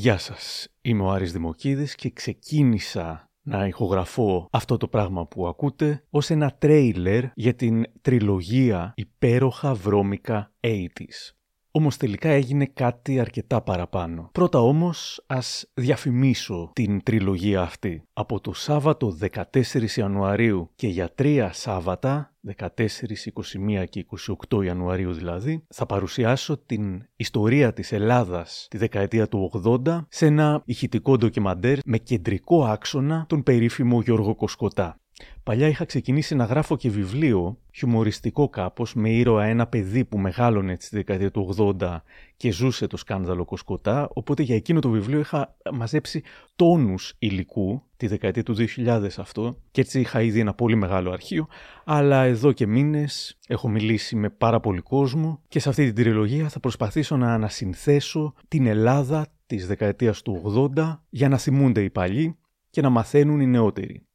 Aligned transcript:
Γεια 0.00 0.18
σας, 0.18 0.68
είμαι 0.80 1.02
ο 1.02 1.10
Άρης 1.10 1.32
Δημοκίδης 1.32 1.94
και 1.94 2.10
ξεκίνησα 2.10 3.30
να 3.42 3.66
ηχογραφώ 3.66 4.48
αυτό 4.50 4.76
το 4.76 4.88
πράγμα 4.88 5.26
που 5.26 5.46
ακούτε 5.46 6.04
ως 6.10 6.30
ένα 6.30 6.50
τρέιλερ 6.58 7.24
για 7.34 7.54
την 7.54 7.84
τριλογία 8.00 8.92
υπέροχα 8.96 9.74
βρώμικα 9.74 10.52
80's. 10.60 11.34
Όμως 11.70 11.96
τελικά 11.96 12.28
έγινε 12.28 12.66
κάτι 12.66 13.20
αρκετά 13.20 13.62
παραπάνω. 13.62 14.28
Πρώτα 14.32 14.58
όμως 14.58 15.24
ας 15.26 15.70
διαφημίσω 15.74 16.70
την 16.72 17.02
τριλογία 17.02 17.60
αυτή. 17.60 18.02
Από 18.20 18.40
το 18.40 18.52
Σάββατο 18.52 19.16
14 19.32 19.88
Ιανουαρίου 19.96 20.70
και 20.74 20.86
για 20.88 21.10
τρία 21.14 21.52
Σάββατα, 21.52 22.34
14, 22.56 22.66
21 22.76 23.84
και 23.88 24.06
28 24.50 24.64
Ιανουαρίου 24.64 25.12
δηλαδή, 25.12 25.64
θα 25.68 25.86
παρουσιάσω 25.86 26.58
την 26.66 27.06
ιστορία 27.16 27.72
της 27.72 27.92
Ελλάδας 27.92 28.66
τη 28.70 28.78
δεκαετία 28.78 29.28
του 29.28 29.50
80 29.86 30.04
σε 30.08 30.26
ένα 30.26 30.62
ηχητικό 30.64 31.16
ντοκιμαντέρ 31.16 31.78
με 31.84 31.98
κεντρικό 31.98 32.64
άξονα 32.64 33.24
τον 33.28 33.42
περίφημο 33.42 34.00
Γιώργο 34.00 34.34
Κοσκοτά. 34.34 35.00
Παλιά 35.42 35.68
είχα 35.68 35.84
ξεκινήσει 35.84 36.34
να 36.34 36.44
γράφω 36.44 36.76
και 36.76 36.90
βιβλίο, 36.90 37.58
χιουμοριστικό 37.72 38.48
κάπως, 38.48 38.94
με 38.94 39.10
ήρωα 39.10 39.44
ένα 39.44 39.66
παιδί 39.66 40.04
που 40.04 40.18
μεγάλωνε 40.18 40.76
τη 40.76 40.88
δεκαετία 40.90 41.30
του 41.30 41.76
80 41.80 42.00
και 42.40 42.52
ζούσε 42.52 42.86
το 42.86 42.96
σκάνδαλο 42.96 43.44
Κοσκοτά, 43.44 44.08
οπότε 44.12 44.42
για 44.42 44.54
εκείνο 44.54 44.80
το 44.80 44.90
βιβλίο 44.90 45.18
είχα 45.18 45.56
μαζέψει 45.72 46.22
τόνους 46.56 47.14
υλικού, 47.18 47.82
τη 47.96 48.06
δεκαετία 48.06 48.42
του 48.42 48.54
2000 48.76 49.08
αυτό, 49.18 49.56
και 49.70 49.80
έτσι 49.80 50.00
είχα 50.00 50.22
ήδη 50.22 50.40
ένα 50.40 50.54
πολύ 50.54 50.74
μεγάλο 50.74 51.10
αρχείο, 51.10 51.46
αλλά 51.84 52.22
εδώ 52.22 52.52
και 52.52 52.66
μήνες 52.66 53.38
έχω 53.48 53.68
μιλήσει 53.68 54.16
με 54.16 54.30
πάρα 54.30 54.60
πολύ 54.60 54.80
κόσμο 54.80 55.40
και 55.48 55.58
σε 55.58 55.68
αυτή 55.68 55.84
την 55.84 55.94
τριλογία 55.94 56.48
θα 56.48 56.60
προσπαθήσω 56.60 57.16
να 57.16 57.34
ανασυνθέσω 57.34 58.34
την 58.48 58.66
Ελλάδα 58.66 59.26
της 59.46 59.66
δεκαετίας 59.66 60.22
του 60.22 60.70
80 60.76 60.98
για 61.08 61.28
να 61.28 61.38
θυμούνται 61.38 61.82
οι 61.82 61.90
παλιοί 61.90 62.36
και 62.70 62.80
να 62.80 62.88
μαθαίνουν 62.88 63.40
οι 63.40 63.46
νεότεροι. 63.46 64.06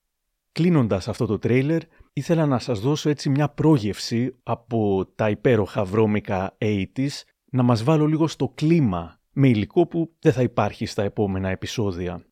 Κλείνοντας 0.51 1.07
αυτό 1.07 1.25
το 1.25 1.39
τρέιλερ, 1.39 1.81
ήθελα 2.13 2.45
να 2.45 2.59
σας 2.59 2.79
δώσω 2.79 3.09
έτσι 3.09 3.29
μια 3.29 3.49
πρόγευση 3.49 4.35
από 4.43 5.05
τα 5.15 5.29
υπέροχα 5.29 5.83
βρώμικα 5.83 6.57
80's, 6.59 7.23
να 7.55 7.63
μας 7.63 7.83
βάλω 7.83 8.05
λίγο 8.05 8.27
στο 8.27 8.51
κλίμα, 8.55 9.19
με 9.31 9.47
υλικό 9.47 9.87
που 9.87 10.11
δεν 10.19 10.33
θα 10.33 10.41
υπάρχει 10.41 10.85
στα 10.85 11.03
επόμενα 11.03 11.49
επεισόδια. 11.49 12.25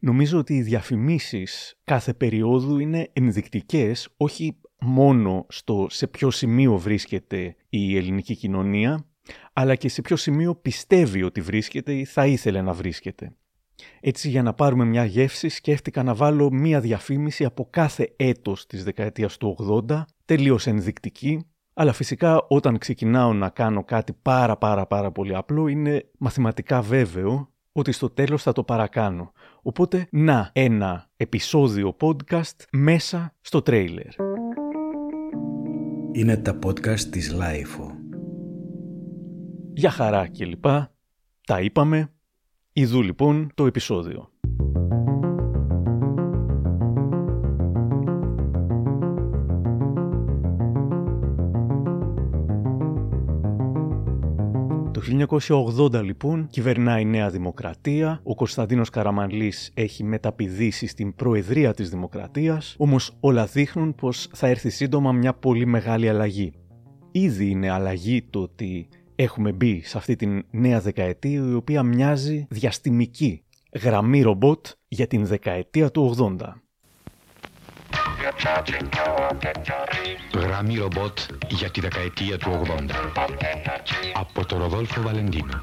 Νομίζω 0.00 0.38
ότι 0.38 0.54
οι 0.54 0.62
διαφημίσεις 0.62 1.80
κάθε 1.84 2.14
περίοδου 2.14 2.78
είναι 2.78 3.08
ενδεικτικές 3.12 4.08
όχι 4.16 4.60
μόνο 4.80 5.46
στο 5.48 5.86
σε 5.90 6.06
ποιο 6.06 6.30
σημείο 6.30 6.78
βρίσκεται 6.78 7.56
η 7.68 7.96
ελληνική 7.96 8.36
κοινωνία, 8.36 9.06
αλλά 9.52 9.74
και 9.74 9.88
σε 9.88 10.02
ποιο 10.02 10.16
σημείο 10.16 10.54
πιστεύει 10.54 11.22
ότι 11.22 11.40
βρίσκεται 11.40 11.94
ή 11.94 12.04
θα 12.04 12.26
ήθελε 12.26 12.62
να 12.62 12.72
βρίσκεται. 12.72 13.36
Έτσι 14.00 14.28
για 14.28 14.42
να 14.42 14.54
πάρουμε 14.54 14.84
μια 14.84 15.04
γεύση 15.04 15.48
σκέφτηκα 15.48 16.02
να 16.02 16.14
βάλω 16.14 16.50
μια 16.50 16.80
διαφήμιση 16.80 17.44
από 17.44 17.66
κάθε 17.70 18.12
έτος 18.16 18.66
της 18.66 18.84
δεκαετίας 18.84 19.36
του 19.36 19.84
80, 19.88 20.04
τελείως 20.24 20.66
ενδεικτική, 20.66 21.46
αλλά 21.80 21.92
φυσικά 21.92 22.46
όταν 22.48 22.78
ξεκινάω 22.78 23.32
να 23.32 23.48
κάνω 23.48 23.84
κάτι 23.84 24.12
πάρα 24.22 24.56
πάρα 24.56 24.86
πάρα 24.86 25.12
πολύ 25.12 25.34
απλό 25.34 25.66
είναι 25.66 26.10
μαθηματικά 26.18 26.82
βέβαιο 26.82 27.52
ότι 27.72 27.92
στο 27.92 28.10
τέλος 28.10 28.42
θα 28.42 28.52
το 28.52 28.64
παρακάνω. 28.64 29.32
Οπότε 29.62 30.08
να 30.10 30.50
ένα 30.52 31.10
επεισόδιο 31.16 31.96
podcast 32.00 32.64
μέσα 32.72 33.34
στο 33.40 33.62
τρέιλερ. 33.62 34.14
Είναι 36.12 36.36
τα 36.36 36.58
podcast 36.66 37.00
της 37.00 37.36
Lifeo. 37.40 37.90
Για 39.72 39.90
χαρά 39.90 40.26
και 40.26 40.44
λοιπά. 40.44 40.94
Τα 41.46 41.60
είπαμε. 41.60 42.12
Ιδού 42.72 43.02
λοιπόν 43.02 43.50
το 43.54 43.66
επεισόδιο. 43.66 44.30
1980 55.08 56.02
λοιπόν 56.02 56.46
κυβερνάει 56.50 57.02
η 57.02 57.04
Νέα 57.04 57.30
Δημοκρατία, 57.30 58.20
ο 58.22 58.34
Κωνσταντίνος 58.34 58.90
Καραμανλής 58.90 59.70
έχει 59.74 60.04
μεταπηδήσει 60.04 60.86
στην 60.86 61.14
Προεδρία 61.14 61.74
της 61.74 61.90
Δημοκρατίας, 61.90 62.74
όμως 62.78 63.16
όλα 63.20 63.46
δείχνουν 63.46 63.94
πως 63.94 64.28
θα 64.32 64.46
έρθει 64.46 64.70
σύντομα 64.70 65.12
μια 65.12 65.34
πολύ 65.34 65.66
μεγάλη 65.66 66.08
αλλαγή. 66.08 66.52
Ήδη 67.10 67.50
είναι 67.50 67.70
αλλαγή 67.70 68.22
το 68.22 68.40
ότι 68.40 68.88
έχουμε 69.14 69.52
μπει 69.52 69.82
σε 69.84 69.98
αυτή 69.98 70.16
την 70.16 70.44
νέα 70.50 70.80
δεκαετία 70.80 71.48
η 71.48 71.54
οποία 71.54 71.82
μοιάζει 71.82 72.46
διαστημική. 72.50 73.42
Γραμμή 73.82 74.22
ρομπότ 74.22 74.66
για 74.88 75.06
την 75.06 75.26
δεκαετία 75.26 75.90
του 75.90 76.14
80. 76.18 76.36
Γραμμή 80.34 80.76
ρομπότ 80.76 81.18
για 81.48 81.70
τη 81.70 81.80
δεκαετία 81.80 82.38
του 82.38 82.62
80. 82.66 82.90
Από 84.14 84.46
τον 84.46 84.58
Ροδόλφο 84.58 85.02
Βαλεντίνο. 85.02 85.60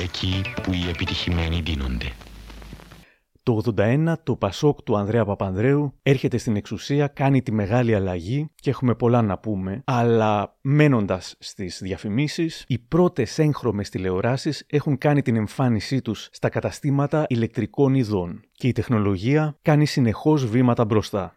Εκεί 0.00 0.42
που 0.62 0.72
οι 0.72 0.88
επιτυχημένοι 0.88 1.60
δίνονται. 1.60 2.12
Το 3.44 3.60
81 3.76 4.14
το 4.22 4.36
Πασόκ 4.36 4.82
του 4.82 4.96
Ανδρέα 4.96 5.24
Παπανδρέου 5.24 5.94
έρχεται 6.02 6.36
στην 6.36 6.56
εξουσία, 6.56 7.06
κάνει 7.06 7.42
τη 7.42 7.52
μεγάλη 7.52 7.94
αλλαγή 7.94 8.50
και 8.54 8.70
έχουμε 8.70 8.94
πολλά 8.94 9.22
να 9.22 9.38
πούμε, 9.38 9.82
αλλά 9.84 10.56
μένοντας 10.60 11.34
στις 11.38 11.80
διαφημίσεις, 11.82 12.64
οι 12.66 12.78
πρώτες 12.78 13.38
έγχρωμες 13.38 13.88
τηλεοράσεις 13.88 14.64
έχουν 14.68 14.98
κάνει 14.98 15.22
την 15.22 15.36
εμφάνισή 15.36 16.02
τους 16.02 16.28
στα 16.32 16.48
καταστήματα 16.48 17.24
ηλεκτρικών 17.28 17.94
ειδών 17.94 18.40
και 18.52 18.68
η 18.68 18.72
τεχνολογία 18.72 19.56
κάνει 19.62 19.86
συνεχώς 19.86 20.46
βήματα 20.46 20.84
μπροστά. 20.84 21.36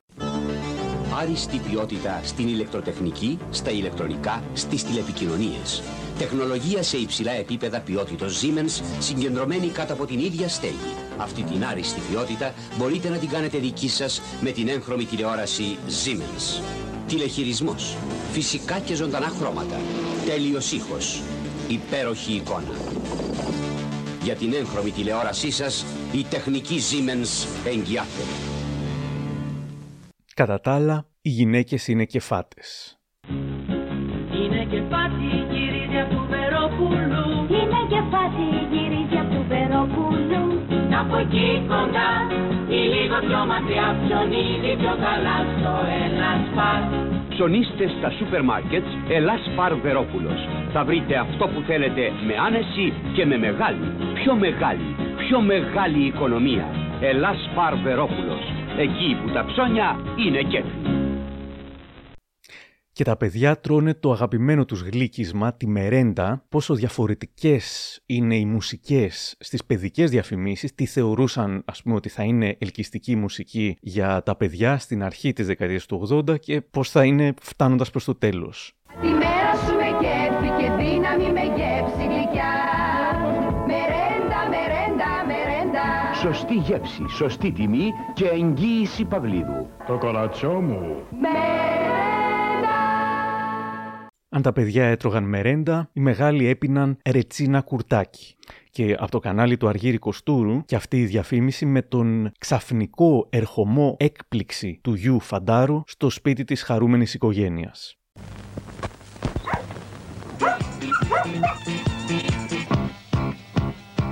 Άριστη 1.19 1.57
ποιότητα 1.69 2.19
στην 2.23 2.47
ηλεκτροτεχνική, 2.47 3.37
στα 3.49 3.71
ηλεκτρονικά, 3.71 4.43
στις 4.53 4.83
τηλεπικοινωνίες. 4.83 5.83
Τεχνολογία 6.17 6.83
σε 6.83 6.97
υψηλά 6.97 7.31
επίπεδα 7.31 7.79
ποιότητος 7.79 8.41
Siemens 8.41 8.83
συγκεντρωμένη 8.99 9.67
κάτω 9.67 9.93
από 9.93 10.05
την 10.05 10.19
ίδια 10.19 10.49
στέγη. 10.49 10.93
Αυτή 11.17 11.43
την 11.43 11.65
άριστη 11.65 12.01
ποιότητα 12.11 12.53
μπορείτε 12.77 13.09
να 13.09 13.17
την 13.17 13.29
κάνετε 13.29 13.57
δική 13.57 13.89
σας 13.89 14.21
με 14.41 14.51
την 14.51 14.67
έγχρωμη 14.67 15.05
τηλεόραση 15.05 15.77
Siemens. 15.87 16.63
Τηλεχειρισμός, 17.07 17.97
φυσικά 18.31 18.79
και 18.79 18.95
ζωντανά 18.95 19.27
χρώματα, 19.27 19.79
τέλειος 20.25 20.71
ήχος, 20.71 21.21
υπέροχη 21.67 22.33
εικόνα. 22.33 22.75
Για 24.23 24.35
την 24.35 24.53
έγχρωμη 24.53 24.91
τηλεόρασή 24.91 25.51
σας, 25.51 25.85
η 26.13 26.23
τεχνική 26.29 26.79
Siemens 26.91 27.47
εγγυάται. 27.67 28.23
Κατά 30.33 30.59
τα 30.59 30.73
άλλα, 30.73 31.07
οι 31.21 31.29
γυναίκες 31.29 31.87
είναι 31.87 32.05
κεφάτες. 32.05 32.99
Είναι 34.31 34.65
και 34.69 34.81
πάτη 34.81 35.54
Είναι 37.85 37.95
και 37.95 38.03
φάση 38.15 38.45
γυρίζει 38.71 39.17
από 39.23 39.31
του 39.33 39.45
Βερόπουλου 39.51 40.43
Να 40.89 40.99
από 40.99 41.17
εκεί 41.17 41.47
κοντά 41.71 42.11
ή 42.77 42.79
λίγο 42.93 43.17
πιο 43.27 43.41
μακριά 43.51 43.87
ψωνίζει 44.01 44.71
πιο 44.81 44.93
καλά 45.05 45.37
στο 45.53 45.71
ένα 46.03 46.29
σπαρ 46.45 46.79
Ψωνίστε 47.29 47.85
στα 47.97 48.09
σούπερ 48.17 48.43
μάρκετς 48.43 48.89
Ελλάς 49.09 49.43
Παρ 49.55 49.73
Βερόπουλος. 49.75 50.39
Θα 50.73 50.83
βρείτε 50.83 51.15
αυτό 51.25 51.47
που 51.47 51.61
θέλετε 51.67 52.03
με 52.27 52.33
άνεση 52.47 52.93
και 53.13 53.25
με 53.25 53.37
μεγάλη, 53.37 53.85
πιο 54.13 54.33
μεγάλη, 54.35 54.89
πιο 55.17 55.41
μεγάλη 55.41 56.01
οικονομία. 56.05 56.65
Ελλάς 56.99 57.49
Παρ 57.55 57.73
Βερόπουλος. 57.83 58.43
Εκεί 58.77 59.17
που 59.19 59.29
τα 59.29 59.45
ψώνια 59.45 59.99
είναι 60.25 60.41
κέφι. 60.41 60.94
Και 62.95 63.03
τα 63.03 63.17
παιδιά 63.17 63.59
τρώνε 63.59 63.93
το 63.93 64.11
αγαπημένο 64.11 64.65
τους 64.65 64.81
γλύκισμα, 64.81 65.53
τη 65.53 65.67
μερέντα, 65.67 66.43
πόσο 66.49 66.73
διαφορετικές 66.73 67.99
είναι 68.05 68.35
οι 68.35 68.45
μουσικές 68.45 69.35
στις 69.39 69.65
παιδικές 69.65 70.09
διαφημίσεις, 70.09 70.75
τι 70.75 70.85
θεωρούσαν 70.85 71.63
ας 71.65 71.81
πούμε 71.81 71.95
ότι 71.95 72.09
θα 72.09 72.23
είναι 72.23 72.55
ελκυστική 72.59 73.15
μουσική 73.15 73.77
για 73.81 74.23
τα 74.23 74.35
παιδιά 74.35 74.77
στην 74.77 75.03
αρχή 75.03 75.33
της 75.33 75.45
δεκαετίας 75.45 75.85
του 75.85 76.07
80 76.27 76.39
και 76.39 76.61
πώς 76.61 76.89
θα 76.89 77.03
είναι 77.03 77.33
φτάνοντας 77.41 77.89
προς 77.91 78.03
το 78.03 78.15
τέλος. 78.15 78.73
Τη 79.01 79.07
μέρα 79.07 79.53
σου 79.65 79.75
με 79.75 79.89
κέφι 79.99 80.49
και 80.57 80.71
δύναμη 80.83 81.31
με 81.31 81.41
γεύση 81.41 82.07
γλυκιά 82.07 82.53
Μερέντα, 83.67 84.39
μερέντα, 84.49 85.25
μερέντα 85.27 86.13
Σωστή 86.21 86.53
γεύση, 86.53 87.03
σωστή 87.09 87.51
τιμή 87.51 87.91
και 88.13 88.25
εγγύηση 88.27 89.05
Παυλίδου. 89.05 89.67
Το 89.87 89.97
κορατσό 89.97 90.51
μου. 90.51 90.95
Μερέντα 91.21 91.74
Αν 94.35 94.41
τα 94.41 94.53
παιδιά 94.53 94.85
έτρωγαν 94.85 95.23
μερέντα, 95.23 95.89
οι 95.93 95.99
μεγάλοι 95.99 96.47
έπιναν 96.47 96.97
ρετσίνα 97.09 97.61
κουρτάκι. 97.61 98.35
Και 98.69 98.95
από 98.99 99.11
το 99.11 99.19
κανάλι 99.19 99.57
του 99.57 99.67
Αργύρι 99.67 99.97
Κοστούρου 99.97 100.65
και 100.65 100.75
αυτή 100.75 101.01
η 101.01 101.05
διαφήμιση 101.05 101.65
με 101.65 101.81
τον 101.81 102.31
ξαφνικό 102.39 103.27
ερχομό 103.29 103.95
έκπληξη 103.99 104.79
του 104.83 104.93
γιου 104.93 105.19
Φαντάρου 105.19 105.81
στο 105.85 106.09
σπίτι 106.09 106.43
της 106.43 106.63
χαρούμενης 106.63 107.13
οικογένειας. 107.13 107.97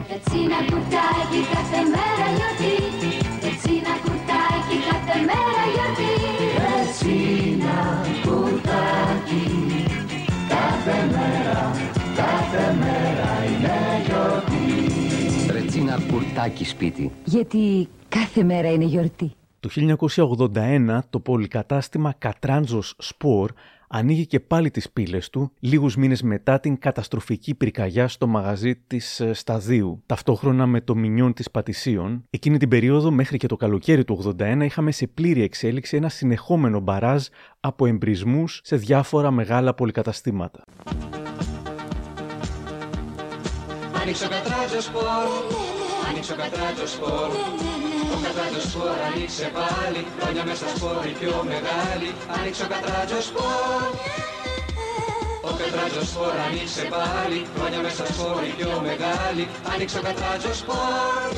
Ρετσίνα 0.09 0.57
κουτάκι 0.57 1.41
κάθε 1.53 1.81
μέρα 1.83 2.12
Ρετσίνα 16.33 16.43
κουρτάκι 16.43 16.65
σπίτι. 16.65 17.11
Γιατί 17.25 17.87
κάθε 18.09 18.43
μέρα 18.43 18.71
είναι 18.71 18.85
γιορτή. 18.85 19.31
Το 19.59 19.69
1981 20.53 20.99
το 21.09 21.19
πολυκατάστημα 21.19 22.13
Κατράντζος 22.17 22.95
Σπορ 22.97 23.51
ανοίγει 23.87 24.25
και 24.25 24.39
πάλι 24.39 24.71
τις 24.71 24.89
πύλες 24.89 25.29
του 25.29 25.51
λίγους 25.59 25.95
μήνες 25.95 26.21
μετά 26.21 26.59
την 26.59 26.79
καταστροφική 26.79 27.55
πυρκαγιά 27.55 28.07
στο 28.07 28.27
μαγαζί 28.27 28.75
της 28.75 29.19
ε, 29.19 29.33
Σταδίου. 29.33 30.03
Ταυτόχρονα 30.05 30.65
με 30.65 30.81
το 30.81 30.95
μηνιόν 30.95 31.33
της 31.33 31.51
Πατησίων, 31.51 32.23
εκείνη 32.29 32.57
την 32.57 32.69
περίοδο 32.69 33.11
μέχρι 33.11 33.37
και 33.37 33.47
το 33.47 33.55
καλοκαίρι 33.55 34.03
του 34.03 34.35
81 34.39 34.59
είχαμε 34.63 34.91
σε 34.91 35.07
πλήρη 35.07 35.41
εξέλιξη 35.41 35.97
ένα 35.97 36.09
συνεχόμενο 36.09 36.79
μπαράζ 36.79 37.25
από 37.59 37.85
εμπρησμούς 37.85 38.61
σε 38.63 38.75
διάφορα 38.75 39.31
μεγάλα 39.31 39.73
πολυκαταστήματα. 39.73 40.63
Άνοιξε 44.01 44.25
ο 44.25 44.29
Κατράντζος 44.29 44.81
Σπορ, 44.81 45.82
άνοιξε 46.23 46.41
ο 46.41 46.49
Κατράντζος 46.49 46.87
Σπορ. 46.95 47.29
Ο 48.15 48.17
Κατράντζος 48.25 48.61
Σπορ 48.69 48.97
άνοιξε 49.09 49.47
πάλι, 49.57 50.01
χρόνια 50.17 50.43
μες 50.49 50.58
στα 50.58 50.67
σπορ 50.75 51.05
η 51.11 51.13
πιο 51.19 51.35
μεγάλη. 51.51 52.09
Άνοιξε 52.37 52.63
ο 52.63 52.67
Κατράντζος 52.73 53.21
Σπορ. 53.29 53.81
Ο 55.49 55.51
Κατράντζος 55.61 56.03
Σπορ 56.11 56.33
άνοιξε 56.47 56.83
πάλι, 56.95 57.39
χρόνια 57.55 57.81
μες 57.85 57.95
στα 57.95 58.05
σπορ 58.13 58.41
η 58.51 58.53
πιο 58.57 58.71
μεγάλη. 58.87 59.43
Άνοιξε 59.73 59.97
ο 59.99 60.01
Κατράντζος 60.07 60.53
Σπορ. 60.61 61.29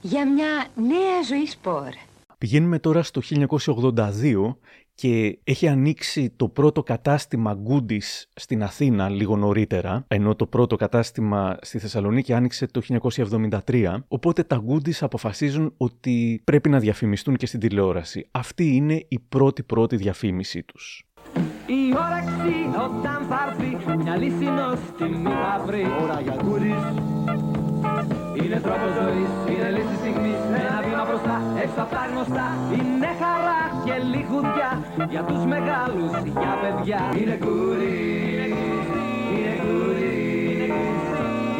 Για 0.00 0.22
μια 0.34 0.52
νέα 0.92 1.18
ζωή 1.30 1.46
σπορ. 1.46 1.90
Πηγαίνουμε 2.38 2.78
τώρα 2.78 3.02
στο 3.02 3.20
1982 3.28 4.56
και 5.00 5.38
έχει 5.44 5.68
ανοίξει 5.68 6.30
το 6.36 6.48
πρώτο 6.48 6.82
κατάστημα 6.82 7.58
Goodies 7.68 8.24
στην 8.34 8.62
Αθήνα 8.62 9.08
λίγο 9.08 9.36
νωρίτερα, 9.36 10.04
ενώ 10.08 10.34
το 10.34 10.46
πρώτο 10.46 10.76
κατάστημα 10.76 11.56
στη 11.60 11.78
Θεσσαλονίκη 11.78 12.32
άνοιξε 12.32 12.66
το 12.66 12.80
1973, 13.66 13.96
οπότε 14.08 14.42
τα 14.42 14.64
Goodies 14.68 14.98
αποφασίζουν 15.00 15.74
ότι 15.76 16.42
πρέπει 16.44 16.68
να 16.68 16.78
διαφημιστούν 16.78 17.36
και 17.36 17.46
στην 17.46 17.60
τηλεόραση. 17.60 18.26
Αυτή 18.30 18.74
είναι 18.74 19.04
η 19.08 19.18
πρώτη 19.28 19.62
πρώτη 19.62 19.96
διαφήμιση 19.96 20.62
τους. 20.62 21.04
Η 21.66 21.94
όρεξη 22.06 22.56
όταν 22.74 23.26
θα 23.28 23.38
έρθει, 23.48 23.96
μια 23.96 24.16
λύση 24.16 24.44
νόστιμη 24.44 25.22
θα 25.22 25.62
βρει. 25.66 25.86
Ώρα 26.02 26.20
για 26.20 26.36
κούρις. 26.44 27.59
Είναι 28.34 28.60
τρόπος 28.60 28.92
ζωής, 28.98 29.30
είναι 29.50 29.68
λύση 29.70 29.94
στιγμής, 30.00 30.40
ένα 30.60 30.80
βήμα 30.86 31.04
μπροστά, 31.08 31.36
έξω 31.62 31.80
απ' 31.84 31.90
τα 31.90 32.02
γνωστά. 32.10 32.46
Είναι 32.76 33.10
χαρά 33.20 33.60
και 33.84 33.94
λιχουδιά, 34.12 34.70
για 35.10 35.22
τους 35.22 35.44
μεγάλους, 35.44 36.12
για 36.42 36.52
παιδιά. 36.62 37.00
Είναι 37.20 37.36
κούρις, 37.44 38.56
είναι 39.32 39.54
κούρις, 39.62 40.72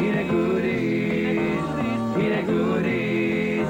είναι 0.03 0.23
κούρις, 0.31 1.63
είναι 2.21 2.41
κούρις. 2.49 3.67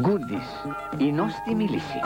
Γκούντις, 0.00 0.48
η 0.96 1.12
νόστιμη 1.12 1.64
λύση. 1.64 2.00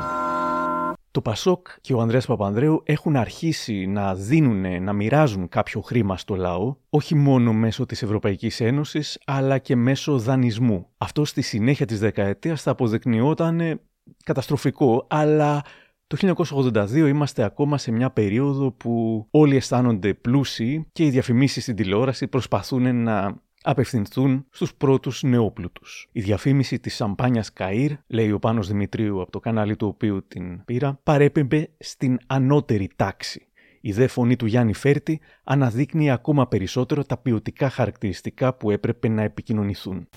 Το 1.12 1.20
Πασόκ 1.20 1.66
και 1.80 1.94
ο 1.94 2.00
Ανδρέας 2.00 2.26
Παπανδρέου 2.26 2.82
έχουν 2.84 3.16
αρχίσει 3.16 3.86
να 3.86 4.14
δίνουν, 4.14 4.82
να 4.82 4.92
μοιράζουν 4.92 5.48
κάποιο 5.48 5.80
χρήμα 5.80 6.16
στο 6.16 6.34
λαό, 6.34 6.76
όχι 6.90 7.14
μόνο 7.14 7.52
μέσω 7.52 7.86
της 7.86 8.02
Ευρωπαϊκής 8.02 8.60
Ένωσης, 8.60 9.18
αλλά 9.24 9.58
και 9.58 9.76
μέσω 9.76 10.18
δανεισμού. 10.18 10.86
Αυτό 10.96 11.24
στη 11.24 11.42
συνέχεια 11.42 11.86
της 11.86 11.98
δεκαετίας 11.98 12.62
θα 12.62 12.70
αποδεικνυόταν 12.70 13.80
καταστροφικό, 14.24 15.06
αλλά 15.08 15.62
το 16.06 16.34
1982 16.72 17.08
είμαστε 17.08 17.42
ακόμα 17.42 17.78
σε 17.78 17.90
μια 17.90 18.10
περίοδο 18.10 18.70
που 18.72 19.26
όλοι 19.30 19.56
αισθάνονται 19.56 20.14
πλούσιοι 20.14 20.86
και 20.92 21.04
οι 21.04 21.10
διαφημίσεις 21.10 21.62
στην 21.62 21.76
τηλεόραση 21.76 22.26
προσπαθούν 22.26 23.02
να 23.02 23.40
απευθυνθούν 23.62 24.46
στους 24.50 24.74
πρώτους 24.74 25.22
νεόπλουτους. 25.22 26.08
Η 26.12 26.20
διαφήμιση 26.20 26.78
της 26.78 26.94
σαμπάνιας 26.94 27.52
Καΐρ, 27.58 27.90
λέει 28.06 28.32
ο 28.32 28.38
Πάνος 28.38 28.68
Δημητρίου 28.68 29.20
από 29.20 29.30
το 29.30 29.40
κανάλι 29.40 29.76
του 29.76 29.86
οποίου 29.86 30.24
την 30.28 30.64
πήρα, 30.64 31.00
παρέπεμπε 31.02 31.70
στην 31.78 32.18
ανώτερη 32.26 32.90
τάξη. 32.96 33.44
Η 33.80 33.92
δε 33.92 34.06
φωνή 34.06 34.36
του 34.36 34.46
Γιάννη 34.46 34.74
Φέρτη 34.74 35.20
αναδείκνει 35.44 36.10
ακόμα 36.10 36.48
περισσότερο 36.48 37.04
τα 37.04 37.16
ποιοτικά 37.16 37.70
χαρακτηριστικά 37.70 38.54
που 38.54 38.70
έπρεπε 38.70 39.08
να 39.08 39.22
επικοινωνηθούν. 39.22 40.08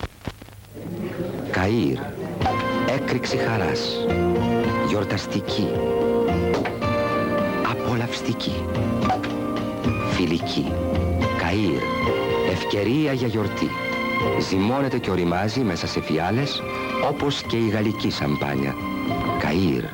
Καΐρ. 1.52 1.98
Έκρηξη 2.88 3.36
χαράς. 3.36 4.06
Γιορταστική. 4.88 5.66
Απολαυστική. 7.70 8.64
Φιλική. 10.12 10.72
Καΐρ. 11.40 12.33
Ευκαιρία 12.54 13.12
για 13.12 13.26
γιορτή. 13.26 13.68
Ζυμώνεται 14.48 14.98
και 14.98 15.10
οριμάζει 15.10 15.60
μέσα 15.60 15.86
σε 15.86 16.02
φιάλες, 16.02 16.62
όπως 17.10 17.42
και 17.42 17.56
η 17.56 17.68
γαλλική 17.68 18.10
σαμπάνια. 18.10 18.74
Καΐρ. 19.40 19.84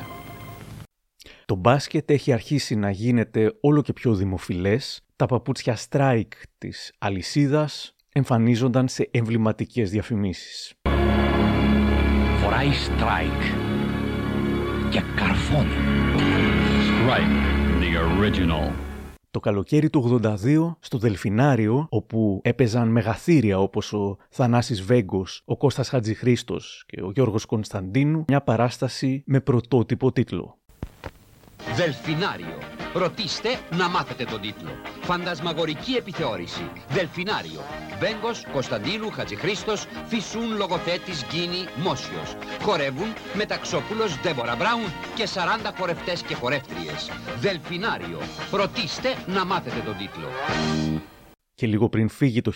Το 1.45 1.55
μπάσκετ 1.55 2.09
έχει 2.09 2.33
αρχίσει 2.33 2.75
να 2.75 2.89
γίνεται 2.91 3.53
όλο 3.61 3.81
και 3.81 3.93
πιο 3.93 4.13
δημοφιλές. 4.13 5.01
Τα 5.15 5.25
παπούτσια 5.25 5.77
strike 5.89 6.33
της 6.57 6.93
αλυσίδας 6.97 7.95
εμφανίζονταν 8.13 8.87
σε 8.87 9.09
εμβληματικές 9.11 9.89
διαφημίσεις. 9.89 10.73
Φοράει 12.41 12.69
strike 12.69 13.43
και 14.89 15.01
καρφώνει. 15.15 15.75
Strike, 16.87 17.81
the 17.81 17.91
original. 17.97 18.90
Το 19.31 19.39
καλοκαίρι 19.39 19.89
του 19.89 20.21
82 20.23 20.75
στο 20.79 20.97
Δελφινάριο, 20.97 21.87
όπου 21.89 22.39
έπαιζαν 22.43 22.87
μεγαθύρια 22.87 23.59
όπως 23.59 23.93
ο 23.93 24.17
Θανάσης 24.29 24.81
Βέγκος, 24.81 25.41
ο 25.45 25.57
Κώστας 25.57 25.89
Χατζηχρήστος 25.89 26.83
και 26.87 27.01
ο 27.01 27.11
Γιώργος 27.11 27.45
Κωνσταντίνου, 27.45 28.25
μια 28.27 28.41
παράσταση 28.41 29.23
με 29.25 29.39
πρωτότυπο 29.39 30.11
τίτλο. 30.11 30.57
Δελφινάριο. 31.75 32.80
Ρωτήστε 32.93 33.59
να 33.69 33.89
μάθετε 33.89 34.25
τον 34.25 34.41
τίτλο. 34.41 34.71
Φαντασμαγορική 35.01 35.93
επιθεώρηση. 35.93 36.71
Δελφινάριο. 36.89 37.61
Βέγκος, 37.99 38.43
Κωνσταντίνου, 38.51 39.11
Χατζηχρήστος, 39.11 39.85
Φυσούν, 40.07 40.55
Λογοθέτης, 40.57 41.25
Γκίνη, 41.25 41.67
Μόσιος. 41.75 42.35
Χορεύουν 42.61 43.13
Μεταξόπουλος, 43.33 44.19
Ντέμπορα 44.21 44.55
Μπράουν 44.55 44.93
και 45.15 45.25
40 45.25 45.71
χορευτές 45.77 46.21
και 46.21 46.35
χορεύτριες. 46.35 47.09
Δελφινάριο. 47.39 48.19
Ρωτήστε 48.51 49.15
να 49.27 49.45
μάθετε 49.45 49.79
τον 49.85 49.97
τίτλο. 49.97 50.27
Και 51.55 51.67
λίγο 51.67 51.89
πριν 51.89 52.09
φύγει 52.09 52.41
το 52.41 52.51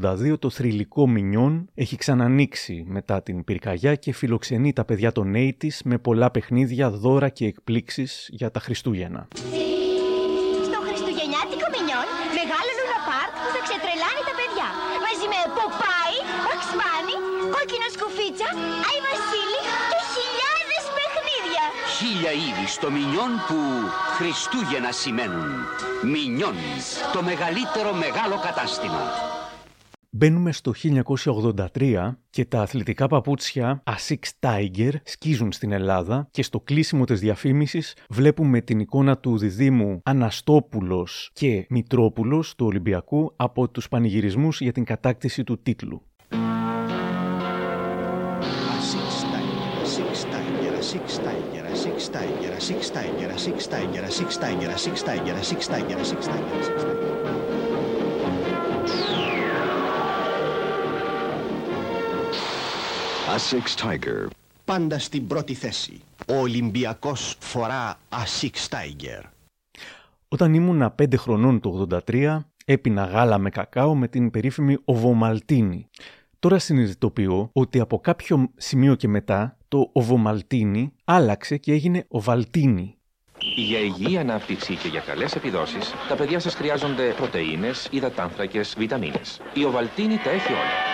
1982, 0.00 0.38
το 0.38 0.50
θρυλικό 0.50 1.08
Μινιόν 1.08 1.68
έχει 1.74 1.96
ξανανοίξει 1.96 2.84
μετά 2.86 3.22
την 3.22 3.44
πυρκαγιά 3.44 3.94
και 3.94 4.12
φιλοξενεί 4.12 4.72
τα 4.72 4.84
παιδιά 4.84 5.12
των 5.12 5.32
80's 5.36 5.78
με 5.84 5.98
πολλά 5.98 6.30
παιχνίδια, 6.30 6.90
δώρα 6.90 7.28
και 7.28 7.46
εκπλήξεις 7.46 8.28
για 8.30 8.50
τα 8.50 8.60
Χριστούγεννα. 8.60 9.28
Στο 10.68 10.78
Χριστουγεννιάτικο 10.86 11.66
Μινιόν 11.74 12.06
μεγάλο 12.38 12.70
Λούνα 12.78 12.98
Πάρκ 13.08 13.32
που 13.42 13.48
θα 13.54 13.60
ξετρελάνει 13.66 14.22
τα 14.28 14.34
παιδιά. 14.40 14.68
Μαζί 15.06 15.26
με 15.32 15.40
Ποπάι, 15.56 16.16
Παξμάνι, 16.46 17.16
Κόκκινος 17.54 17.92
Σκουφίτσα, 17.96 18.48
Άι 18.88 18.98
Βασίλη 19.06 19.14
και 19.14 19.22
χιλιάδες 19.22 19.52
παιχνίδια. 19.52 19.53
Χίλια 22.04 22.32
είδη 22.32 22.66
στο 22.66 22.90
Μινιόν 22.90 23.30
που 23.48 23.54
Χριστούγεννα 24.16 24.92
σημαίνουν. 24.92 25.48
Μινιόν, 26.02 26.54
το 27.12 27.22
μεγαλύτερο 27.22 27.92
μεγάλο 27.92 28.40
κατάστημα. 28.42 29.00
Μπαίνουμε 30.10 30.52
στο 30.52 30.72
1983 31.74 32.16
και 32.30 32.44
τα 32.44 32.60
αθλητικά 32.60 33.06
παπούτσια 33.06 33.82
Asics 33.84 34.30
Tiger 34.40 34.90
σκίζουν 35.02 35.52
στην 35.52 35.72
Ελλάδα 35.72 36.28
και 36.30 36.42
στο 36.42 36.60
κλείσιμο 36.60 37.04
της 37.04 37.20
διαφήμισης 37.20 37.96
βλέπουμε 38.08 38.60
την 38.60 38.78
εικόνα 38.78 39.18
του 39.18 39.38
διδήμου 39.38 40.00
Αναστόπουλος 40.04 41.30
και 41.32 41.66
Μητρόπουλος 41.68 42.54
του 42.54 42.66
Ολυμπιακού 42.66 43.32
από 43.36 43.68
τους 43.68 43.88
πανηγυρισμούς 43.88 44.60
για 44.60 44.72
την 44.72 44.84
κατάκτηση 44.84 45.44
του 45.44 45.62
τίτλου. 45.62 46.02
Asics 63.36 63.74
Tiger. 63.76 64.26
Πάντα 64.64 64.98
στην 64.98 65.26
πρώτη 65.26 65.54
θέση. 65.54 66.00
Ο 66.28 66.34
Ολυμπιακός 66.34 67.36
φορά 67.40 67.98
Asics 68.10 68.68
Tiger. 68.68 69.22
Όταν 70.28 70.54
ήμουν 70.54 70.94
5 71.02 71.16
χρονών 71.16 71.60
το 71.60 71.88
83, 72.06 72.38
Έπινα 72.64 73.04
γάλα 73.04 73.38
με 73.38 73.50
κακάο 73.50 73.94
με 73.94 74.08
την 74.08 74.30
περίφημη 74.30 74.76
οβομαλτίνη. 74.84 75.88
Τώρα 76.38 76.58
συνειδητοποιώ 76.58 77.50
ότι 77.52 77.80
από 77.80 77.98
κάποιο 77.98 78.48
σημείο 78.56 78.94
και 78.94 79.08
μετά 79.08 79.56
το 79.68 79.90
οβομαλτίνη 79.92 80.92
άλλαξε 81.04 81.56
και 81.56 81.72
έγινε 81.72 82.04
οβαλτίνη. 82.08 82.98
Για 83.56 83.78
υγιή 83.78 84.18
ανάπτυξη 84.18 84.76
και 84.76 84.88
για 84.88 85.00
καλές 85.00 85.34
επιδόσεις, 85.34 85.94
τα 86.08 86.14
παιδιά 86.14 86.40
σας 86.40 86.54
χρειάζονται 86.54 87.14
πρωτενε, 87.16 87.70
υδατάνθρακες, 87.90 88.74
βιταμίνες. 88.78 89.40
Η 89.54 89.64
Οβαλτίνη 89.64 90.16
τα 90.16 90.30
έχει 90.30 90.52
όλα. 90.52 90.92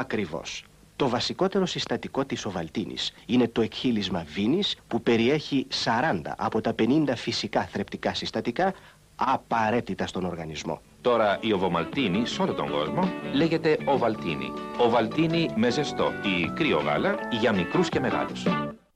Ακριβώς. 0.00 0.64
Το 0.96 1.08
βασικότερο 1.08 1.66
συστατικό 1.66 2.24
της 2.24 2.44
οβαλτίνης 2.46 3.12
είναι 3.26 3.48
το 3.48 3.60
εκχύλισμα 3.60 4.24
βίνης 4.34 4.76
που 4.88 5.02
περιέχει 5.02 5.66
40 5.84 6.20
από 6.36 6.60
τα 6.60 6.74
50 6.78 7.16
φυσικά 7.16 7.62
θρεπτικά 7.62 8.14
συστατικά 8.14 8.74
απαραίτητα 9.16 10.06
στον 10.06 10.24
οργανισμό. 10.24 10.80
Τώρα 11.00 11.38
η 11.40 11.52
οβομαλτίνη 11.52 12.26
σε 12.26 12.42
όλο 12.42 12.52
τον 12.52 12.70
κόσμο 12.70 13.12
λέγεται 13.32 13.78
οβαλτίνη. 13.84 14.52
Οβαλτίνη 14.78 15.50
με 15.56 15.70
ζεστό 15.70 16.12
ή 16.22 16.50
κρύο 16.54 16.78
γάλα 16.78 17.14
για 17.40 17.52
μικρούς 17.52 17.88
και 17.88 18.00
μεγάλους. 18.00 18.42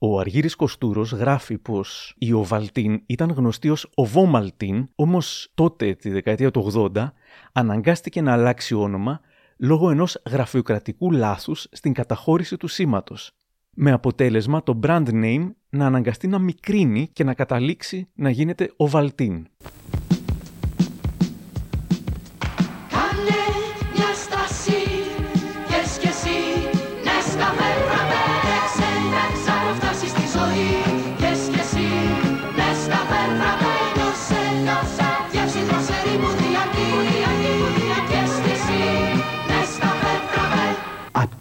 Ο 0.03 0.19
Αργύρης 0.19 0.55
Κοστούρος 0.55 1.11
γράφει 1.11 1.57
πως 1.57 2.15
η 2.17 2.33
Οβαλτίν 2.33 3.01
ήταν 3.05 3.31
γνωστή 3.31 3.69
ως 3.69 3.89
Οβόμαλτίν, 3.95 4.89
όμως 4.95 5.51
τότε, 5.55 5.93
τη 5.93 6.09
δεκαετία 6.09 6.51
του 6.51 6.91
80, 6.93 7.13
αναγκάστηκε 7.51 8.21
να 8.21 8.33
αλλάξει 8.33 8.73
όνομα 8.73 9.21
λόγω 9.57 9.89
ενός 9.89 10.21
γραφειοκρατικού 10.29 11.11
λάθους 11.11 11.67
στην 11.71 11.93
καταχώρηση 11.93 12.57
του 12.57 12.67
σήματος. 12.67 13.31
Με 13.69 13.91
αποτέλεσμα 13.91 14.63
το 14.63 14.79
brand 14.83 15.07
name 15.09 15.51
να 15.69 15.85
αναγκαστεί 15.85 16.27
να 16.27 16.39
μικρύνει 16.39 17.09
και 17.13 17.23
να 17.23 17.33
καταλήξει 17.33 18.09
να 18.13 18.29
γίνεται 18.29 18.73
Ovaltine. 18.77 19.41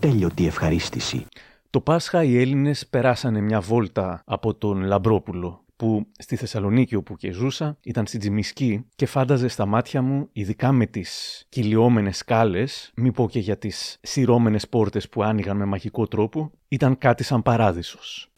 Ατέλειωτη 0.03 0.47
ευχαρίστηση. 0.47 1.27
Το 1.71 1.81
Πάσχα 1.81 2.23
οι 2.25 2.41
Έλληνες 2.41 2.87
περάσανε 2.87 3.41
μια 3.41 3.61
βόλτα 3.61 4.23
από 4.27 4.55
τον 4.55 4.83
Λαμπρόπουλο 4.83 5.65
που 5.77 6.07
στη 6.19 6.37
Θεσσαλονίκη 6.37 6.95
όπου 6.95 7.17
και 7.17 7.33
ζούσα 7.33 7.77
ήταν 7.83 8.07
στην 8.07 8.21
Τζιμισκή 8.21 8.87
και 8.97 9.07
φάνταζε 9.07 9.49
στα 9.49 9.67
μάτια 9.67 10.03
μου, 10.03 10.29
ειδικά 10.33 10.73
με 10.73 10.87
τις 10.87 11.43
κυλιόμενες 11.49 12.17
σκάλες, 12.17 12.93
μη 12.97 13.13
πω 13.13 13.29
και 13.29 13.39
για 13.39 13.59
τις 13.59 13.99
σειρώμενες 14.03 14.69
πόρτες 14.69 15.09
που 15.09 15.23
άνοιγαν 15.23 15.57
με 15.57 15.65
μαγικό 15.65 16.07
τρόπο, 16.07 16.51
ήταν 16.69 16.99
κάτι 16.99 17.23
σαν 17.23 17.43
παράδεισος. 17.43 18.31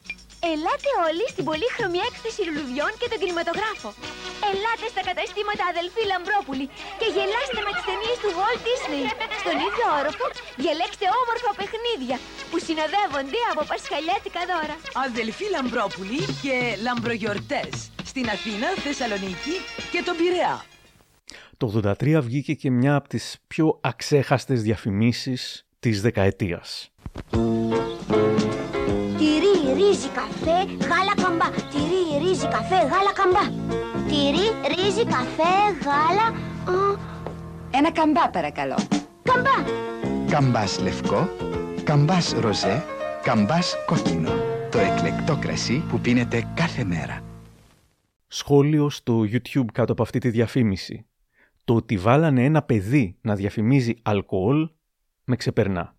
Ελάτε 0.50 0.90
όλοι 1.08 1.24
στην 1.32 1.44
πολύχρωμη 1.48 2.00
έκθεση 2.08 2.40
λουλουδιών 2.46 2.90
και 3.00 3.06
τον 3.12 3.18
κινηματογράφο. 3.22 3.90
Ελάτε 4.50 4.86
στα 4.94 5.02
καταστήματα 5.08 5.64
αδελφοί 5.72 6.02
Λαμπρόπουλοι 6.12 6.66
και 7.00 7.08
γελάστε 7.14 7.60
με 7.66 7.70
τις 7.76 7.84
ταινίες 7.88 8.18
του 8.22 8.30
Walt 8.38 8.60
Disney. 8.68 9.04
Στον 9.42 9.56
ίδιο 9.66 9.86
όροφο 9.98 10.26
διαλέξτε 10.62 11.06
όμορφα 11.20 11.50
παιχνίδια 11.60 12.16
που 12.50 12.58
συνοδεύονται 12.66 13.40
από 13.52 13.62
πασχαλιάτικα 13.70 14.42
δώρα. 14.50 14.76
Αδελφοί 15.06 15.46
Λαμπρόπουλοι 15.54 16.20
και 16.42 16.56
λαμπρογιορτές 16.86 17.72
στην 18.10 18.26
Αθήνα, 18.34 18.68
Θεσσαλονίκη 18.84 19.54
και 19.92 20.00
τον 20.06 20.14
Πειραιά. 20.20 20.56
Το 21.60 21.66
83 21.68 22.20
βγήκε 22.28 22.52
και 22.62 22.70
μια 22.70 22.94
από 22.98 23.08
τις 23.08 23.26
πιο 23.46 23.66
αξέχαστες 23.92 24.58
διαφημίσεις 24.68 25.40
της 25.84 25.96
δεκαετίας. 26.06 26.68
Τυρί, 29.18 29.51
ρύζι, 29.78 30.08
καφέ, 30.18 30.58
γάλα 30.88 31.14
καμπά. 31.22 31.48
Τυρί, 31.70 32.02
ρύζι, 32.24 32.46
καφέ, 32.48 32.74
γάλα 32.90 33.12
καμπά. 33.18 33.44
Τυρί, 34.08 34.46
ρύζι, 34.74 35.04
καφέ, 35.04 35.54
γάλα... 35.84 36.26
α, 36.72 36.98
Ένα 37.70 37.92
καμπά 37.92 38.30
παρακαλώ. 38.32 38.78
Καμπά. 39.22 39.56
Καμπάς 40.30 40.80
λευκό, 40.80 41.28
καμπάς 41.84 42.32
ροζέ, 42.32 42.84
καμπάς 43.22 43.74
κόκκινο. 43.86 44.30
Το 44.70 44.78
εκλεκτό 44.78 45.36
κρασί 45.36 45.84
που 45.88 45.98
πίνετε 46.00 46.52
κάθε 46.54 46.84
μέρα. 46.84 47.20
Σχόλιο 48.26 48.90
στο 48.90 49.20
YouTube 49.20 49.64
κάτω 49.72 49.92
από 49.92 50.02
αυτή 50.02 50.18
τη 50.18 50.30
διαφήμιση. 50.30 51.06
Το 51.64 51.74
ότι 51.74 51.96
βάλανε 51.96 52.44
ένα 52.44 52.62
παιδί 52.62 53.16
να 53.20 53.34
διαφημίζει 53.34 53.94
αλκοόλ 54.02 54.70
με 55.24 55.36
ξεπερνά. 55.36 55.96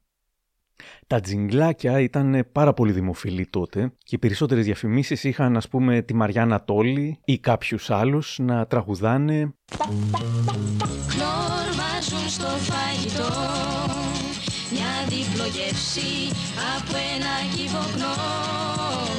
Τα 1.07 1.19
τζιγκλάκια 1.19 1.99
ήταν 1.99 2.47
πάρα 2.51 2.73
πολύ 2.73 2.91
δημοφιλή 2.91 3.47
τότε 3.47 3.93
και 3.97 4.15
οι 4.15 4.17
περισσότερες 4.17 4.65
διαφημίσεις 4.65 5.23
είχαν 5.23 5.57
ας 5.57 5.67
πούμε 5.67 6.01
τη 6.01 6.13
Μαριάννα 6.13 6.63
Τόλη 6.63 7.19
ή 7.25 7.39
κάποιους 7.39 7.89
άλλους 7.89 8.39
να 8.39 8.67
τραγουδάνε 8.67 9.53
Νορμάζουν 11.17 12.29
στο 12.29 12.47
φαγητό 12.47 13.33
μια 14.71 14.93
διπλογεύση 15.09 16.11
από 16.75 16.93
ένα 17.13 17.33
κυβοκνόρ. 17.55 19.13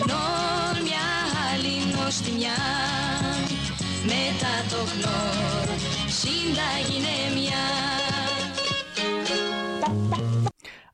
Κνόρ 0.00 0.74
μια 0.86 1.08
άλλη 1.50 1.76
νοστιμιά 1.94 2.60
μετά 4.12 4.54
το 4.70 4.80
κνόρ 4.90 5.68
συνταγή 6.08 6.96
είναι 6.96 7.40
μια. 7.40 7.87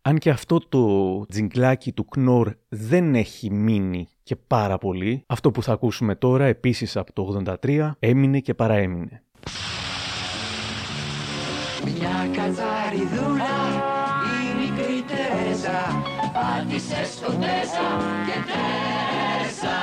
Αν 0.07 0.19
και 0.19 0.31
αυτό 0.31 0.59
το 0.69 1.27
τζιγκλάκι 1.27 1.93
του 1.93 2.05
Κνόρ 2.05 2.53
δεν 2.69 3.15
έχει 3.15 3.51
μείνει 3.51 4.09
και 4.23 4.37
πάρα 4.37 4.79
πολύ, 4.79 5.25
αυτό 5.27 5.51
που 5.51 5.63
θα 5.63 5.73
ακούσουμε 5.73 6.15
τώρα 6.15 6.45
επίσης 6.45 6.97
από 6.97 7.13
το 7.13 7.43
83 7.65 7.91
έμεινε 7.99 8.41
και 8.41 8.55
παραέμεινε. 8.55 9.23
Μια 11.85 12.29
κατσαριδούλα, 12.37 13.55
η 14.43 14.49
μικρή 14.61 15.05
Τερέζα 15.07 15.81
Πάτησε 16.33 17.05
στον 17.05 17.41
Τέζα 17.41 17.89
και 18.27 18.39
Τέζα 18.49 19.79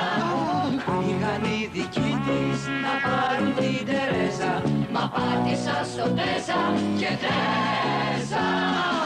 Είχαν 1.09 1.43
οι 1.43 1.69
δικοί 1.73 2.11
της 2.25 2.59
να 2.83 2.93
πάρουν 3.03 3.55
την 3.55 3.85
Τερέζα 3.85 4.63
Μα 4.91 5.11
πάτησα 5.13 5.85
στον 5.91 6.15
Τέζα 6.15 6.61
και 6.97 7.17
Τέζα 7.21 9.00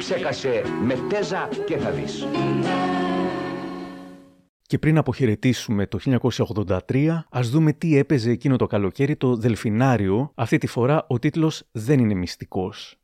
Ψέκασε 0.00 0.62
με 0.82 0.94
τέζα 1.08 1.48
και 1.66 1.76
θα 1.76 1.90
δεις. 1.90 2.26
Και 4.62 4.78
πριν 4.78 4.98
αποχαιρετήσουμε 4.98 5.86
το 5.86 5.98
1983, 6.88 7.24
ας 7.30 7.50
δούμε 7.50 7.72
τι 7.72 7.96
έπαιζε 7.96 8.30
εκείνο 8.30 8.56
το 8.56 8.66
καλοκαίρι 8.66 9.16
το 9.16 9.36
Δελφινάριο. 9.36 10.32
Αυτή 10.34 10.58
τη 10.58 10.66
φορά 10.66 11.04
ο 11.08 11.18
τίτλος 11.18 11.62
δεν 11.72 11.98
είναι 11.98 12.14
μυστικός. 12.14 12.99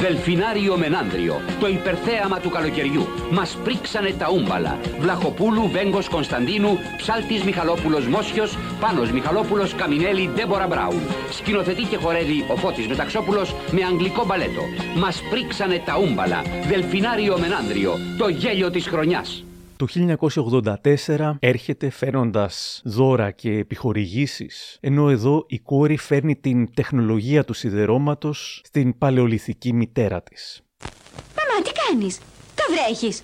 Δελφινάριο 0.00 0.76
Μενάνδριο, 0.76 1.40
το 1.60 1.68
υπερθέαμα 1.68 2.40
του 2.40 2.50
καλοκαιριού. 2.50 3.06
Μας 3.30 3.58
πρίξανε 3.64 4.10
τα 4.18 4.30
ούμπαλα. 4.30 4.78
Βλαχοπούλου, 4.98 5.68
Βέγκος 5.68 6.08
Κωνσταντίνου, 6.08 6.78
Ψάλτης 6.96 7.42
Μιχαλόπουλος 7.42 8.06
Μόσιος, 8.06 8.58
Πάνος 8.80 9.10
Μιχαλόπουλος 9.10 9.74
Καμινέλη 9.74 10.30
Ντέμπορα 10.34 10.66
Μπράουν. 10.66 11.02
Σκηνοθετεί 11.30 11.82
και 11.82 11.96
χορεύει 11.96 12.44
ο 12.48 12.56
Φώτης 12.56 12.86
Μεταξόπουλος 12.86 13.54
με 13.70 13.84
αγγλικό 13.84 14.24
μπαλέτο. 14.24 14.62
Μας 14.96 15.22
πρίξανε 15.30 15.82
τα 15.84 15.98
ούμπαλα. 15.98 16.42
Δελφινάριο 16.68 17.38
Μενάνδριο, 17.38 17.98
το 18.18 18.28
γέλιο 18.28 18.70
της 18.70 18.86
χρονιάς. 18.86 19.42
Το 19.78 19.86
1984 21.06 21.36
έρχεται 21.38 21.90
φέρνοντας 21.90 22.80
δώρα 22.84 23.30
και 23.30 23.50
επιχορηγήσεις, 23.50 24.78
ενώ 24.80 25.10
εδώ 25.10 25.44
η 25.48 25.58
κόρη 25.58 25.96
φέρνει 25.96 26.36
την 26.36 26.74
τεχνολογία 26.74 27.44
του 27.44 27.52
σιδερώματος 27.52 28.60
στην 28.64 28.98
παλαιολιθική 28.98 29.72
μητέρα 29.72 30.22
της. 30.22 30.62
Μαμά, 31.36 31.62
τι 31.64 31.72
κάνεις; 31.72 32.18
Τα 32.54 32.64
βρέχεις; 32.70 33.22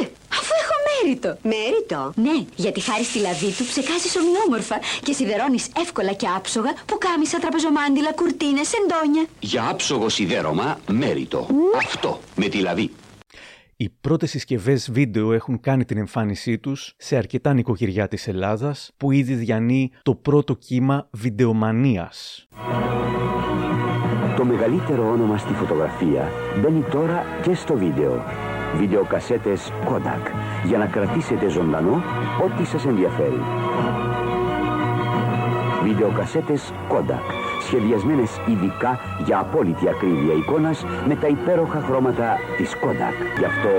Ναι, 0.00 0.08
αφού 0.32 0.52
έχω 0.62 0.74
μέριτο. 0.88 1.38
Μέριτο; 1.42 2.12
Ναι, 2.16 2.44
γιατί 2.56 2.80
χάρη 2.80 3.04
στη 3.04 3.18
λαβή 3.18 3.46
του 3.46 3.64
ψεκάζεις 3.64 4.16
ομοιόμορφα 4.16 4.78
και 5.02 5.12
σιδερώνεις 5.12 5.68
εύκολα 5.80 6.12
και 6.12 6.26
άψογα 6.36 6.72
που 6.86 6.98
κάμισα, 6.98 7.38
τραπεζομάντιλα, 7.38 8.12
κουρτίνες, 8.12 8.72
εντόνια. 8.72 9.26
Για 9.40 9.68
άψογο 9.68 10.08
σιδέρωμα, 10.08 10.80
μέριτο. 10.90 11.46
Αυτό, 11.76 12.20
με 12.36 12.48
τη 12.48 12.58
λαβή. 12.58 12.90
Οι 13.76 13.90
πρώτες 14.00 14.30
συσκευές 14.30 14.90
βίντεο 14.92 15.32
έχουν 15.32 15.60
κάνει 15.60 15.84
την 15.84 15.98
εμφάνισή 15.98 16.58
τους 16.58 16.94
σε 16.96 17.16
αρκετά 17.16 17.52
νοικοκυριά 17.52 18.08
της 18.08 18.28
Ελλάδας 18.28 18.90
που 18.96 19.10
ήδη 19.10 19.34
διανύει 19.34 19.92
το 20.02 20.14
πρώτο 20.14 20.54
κύμα 20.54 21.08
βιντεομανίας. 21.12 22.48
Το 24.36 24.44
μεγαλύτερο 24.44 25.10
όνομα 25.10 25.38
στη 25.38 25.52
φωτογραφία 25.52 26.28
μπαίνει 26.60 26.82
τώρα 26.82 27.22
και 27.42 27.54
στο 27.54 27.76
βίντεο. 27.76 28.22
Βιντεοκασέτες 28.76 29.72
Kodak 29.88 30.26
για 30.66 30.78
να 30.78 30.86
κρατήσετε 30.86 31.48
ζωντανό 31.48 32.02
ό,τι 32.44 32.64
σας 32.64 32.84
ενδιαφέρει. 32.84 33.40
Βιντεοκασέτες 35.84 36.72
Kodak, 36.90 37.43
σχεδιασμένες 37.64 38.40
ειδικά 38.46 38.98
για 39.24 39.38
απόλυτη 39.38 39.88
ακρίβεια 39.88 40.34
εικόνας 40.34 40.84
με 41.08 41.14
τα 41.16 41.26
υπέροχα 41.26 41.80
χρώματα 41.80 42.38
της 42.56 42.76
Kodak. 42.82 43.16
Γι' 43.38 43.44
αυτό, 43.44 43.70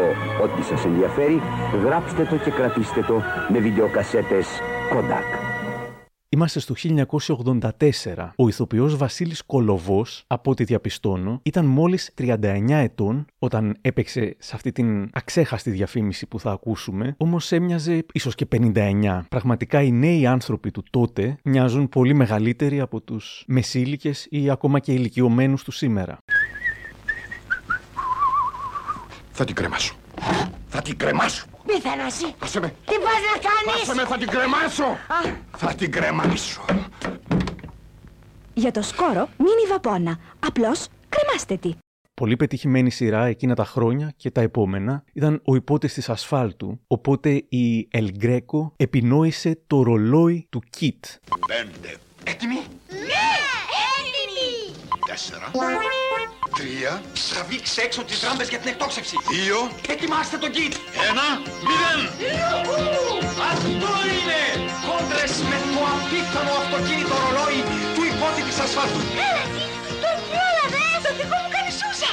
ό,τι 0.43 0.61
σας 0.63 0.85
ενδιαφέρει, 0.85 1.41
γράψτε 1.83 2.23
το 2.23 2.35
και 2.35 2.51
κρατήστε 2.51 3.01
το 3.01 3.21
με 3.49 3.59
βιντεοκασέτες 3.59 4.47
Kodak. 4.91 5.54
Είμαστε 6.35 6.59
στο 6.59 6.75
1984. 6.77 8.31
Ο 8.35 8.47
ηθοποιός 8.47 8.97
Βασίλης 8.97 9.43
Κολοβός, 9.43 10.23
από 10.27 10.51
ό,τι 10.51 10.63
διαπιστώνω, 10.63 11.39
ήταν 11.43 11.65
μόλις 11.65 12.11
39 12.17 12.81
ετών 12.81 13.25
όταν 13.39 13.77
έπαιξε 13.81 14.35
σε 14.39 14.55
αυτή 14.55 14.71
την 14.71 15.09
αξέχαστη 15.13 15.69
διαφήμιση 15.69 16.27
που 16.27 16.39
θα 16.39 16.51
ακούσουμε, 16.51 17.15
όμως 17.17 17.51
έμοιαζε 17.51 18.05
ίσως 18.13 18.35
και 18.35 18.45
59. 18.45 19.25
Πραγματικά 19.29 19.81
οι 19.81 19.91
νέοι 19.91 20.25
άνθρωποι 20.25 20.71
του 20.71 20.83
τότε 20.89 21.37
μοιάζουν 21.43 21.89
πολύ 21.89 22.13
μεγαλύτεροι 22.13 22.79
από 22.79 23.01
τους 23.01 23.43
μεσήλικες 23.47 24.27
ή 24.29 24.49
ακόμα 24.49 24.79
και 24.79 24.91
ηλικιωμένους 24.91 25.63
του 25.63 25.71
σήμερα. 25.71 26.17
Θα 29.31 29.45
την 29.45 29.55
κρεμάσω. 29.55 29.95
Θα 30.67 30.81
την 30.81 30.97
κρεμάσω. 30.97 31.45
Μη 31.67 31.79
Θανάση. 31.79 32.33
Άσε 32.39 32.59
με. 32.59 32.67
Τι 32.67 32.95
πας 32.95 33.19
να 33.33 33.39
κάνεις; 33.49 33.81
Άσε 33.81 33.95
με, 33.95 34.05
θα 34.05 34.17
την 34.17 34.27
κρεμάσω. 34.27 34.83
Α, 34.83 34.97
Θα 35.57 35.73
την 35.75 35.91
κρεμάσω. 35.91 36.65
Για 38.53 38.71
το 38.71 38.81
σκόρο, 38.81 39.29
μην 39.37 39.53
υβαπώνα. 39.65 40.19
Απλώς 40.39 40.87
κρεμάστε 41.09 41.57
τη. 41.57 41.73
Πολύ 42.13 42.35
πετυχημένη 42.35 42.89
σειρά 42.91 43.25
εκείνα 43.25 43.55
τα 43.55 43.65
χρόνια 43.65 44.13
και 44.17 44.31
τα 44.31 44.41
επόμενα 44.41 45.03
ήταν 45.13 45.41
ο 45.45 45.55
υπότης 45.55 45.93
της 45.93 46.09
ασφάλτου, 46.09 46.79
οπότε 46.87 47.29
η 47.49 47.87
El 47.93 48.07
Greco 48.23 48.71
επινόησε 48.75 49.59
το 49.67 49.83
ρολόι 49.83 50.47
του 50.49 50.63
Kit. 50.79 50.99
Πέντε. 51.47 51.95
Έτοιμοι. 52.23 52.55
Ναι, 52.89 53.25
έτοιμη. 53.97 54.75
Τέσσερα. 55.07 55.51
Τρία. 56.59 57.01
Τραβήξε 57.31 57.81
έξω 57.81 58.01
τις 58.03 58.19
ράμπες 58.25 58.47
για 58.49 58.59
την 58.61 58.69
εκτόξευση. 58.73 59.15
Δύο. 59.29 59.57
Ετοιμάστε 59.93 60.37
τον 60.43 60.51
κιτ. 60.55 60.73
Ένα. 61.09 61.27
Μηδέν. 61.67 61.99
Αυτό 63.51 63.91
είναι! 64.13 64.41
Κόντρες 64.87 65.33
με 65.51 65.57
το 65.73 65.81
απίθανο 65.95 66.53
αυτοκίνητο 66.63 67.15
ρολόι 67.23 67.59
του 67.95 68.03
υπότη 68.11 68.41
της 68.47 68.57
ασφάλτου. 68.65 69.01
Έλα 69.27 69.43
εσύ, 69.47 69.65
το 70.03 70.09
πρόλαβες. 70.29 70.99
Το 71.05 71.11
δικό 71.19 71.37
μου 71.43 71.49
κάνει 71.55 71.71
σούσα. 71.79 72.09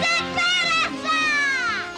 Σε 0.00 0.12
πέρασα. 0.36 1.18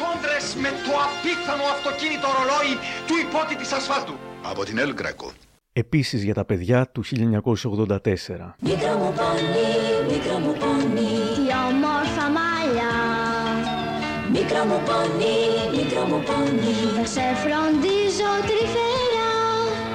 Κόντρες 0.01 0.47
με 0.65 0.71
το 0.85 0.93
απίθανο 1.07 1.65
αυτοκίνητο 1.75 2.27
ρολόι 2.37 2.73
του 3.09 3.15
υπότη 3.25 3.55
της 3.61 3.71
ασφάλτου. 3.79 4.15
Από 4.51 4.63
την 4.69 4.77
El 4.85 4.93
Greco. 5.01 5.29
Επίσης 5.73 6.25
για 6.25 6.35
τα 6.35 6.45
παιδιά 6.45 6.89
του 6.93 7.03
1984. 7.05 7.11
Μικρό 8.69 8.93
μου 9.01 9.13
πόνι, 9.19 9.71
μικρό 10.13 10.37
μου 10.45 10.55
πόνι 10.63 11.13
Τι 11.37 11.45
όμορφα 11.69 12.27
μαλλιά. 12.37 12.95
Μικρό 14.37 14.63
μου 14.71 14.81
πόνι, 14.89 15.37
μικρό 15.77 16.03
μου 16.11 16.21
πόνι 16.29 16.73
Θα 16.97 17.05
σε 17.15 17.27
φροντίζω 17.43 18.31
τρυφερά. 18.49 19.33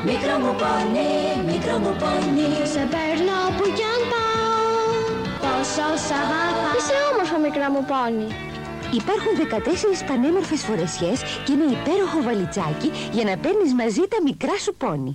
Μικρό 0.10 0.36
μου 0.44 0.54
πόνι, 0.62 1.12
μικρό 1.52 1.76
μου 1.84 1.94
πόνι 2.02 2.50
Σε 2.74 2.84
παίρνω 2.94 3.38
που 3.58 3.66
κι 3.78 3.86
αν 3.94 4.02
πάω. 4.12 4.54
Πόσο 5.44 5.88
σ' 6.06 6.14
αγαπάω. 6.22 6.74
Είσαι 6.78 6.98
όμορφο 7.12 7.38
μικρά 7.46 7.68
μου 7.74 7.84
πόνι. 7.92 8.28
Υπάρχουν 9.02 9.34
14 9.40 10.08
πανέμορφες 10.10 10.62
φορεσιές 10.68 11.18
και 11.46 11.52
ένα 11.58 11.68
υπέροχο 11.78 12.20
βαλιτσάκι 12.28 12.90
για 13.16 13.24
να 13.30 13.34
παίρνεις 13.44 13.72
μαζί 13.82 14.04
τα 14.14 14.20
μικρά 14.28 14.56
σου 14.66 14.74
πόνι. 14.84 15.14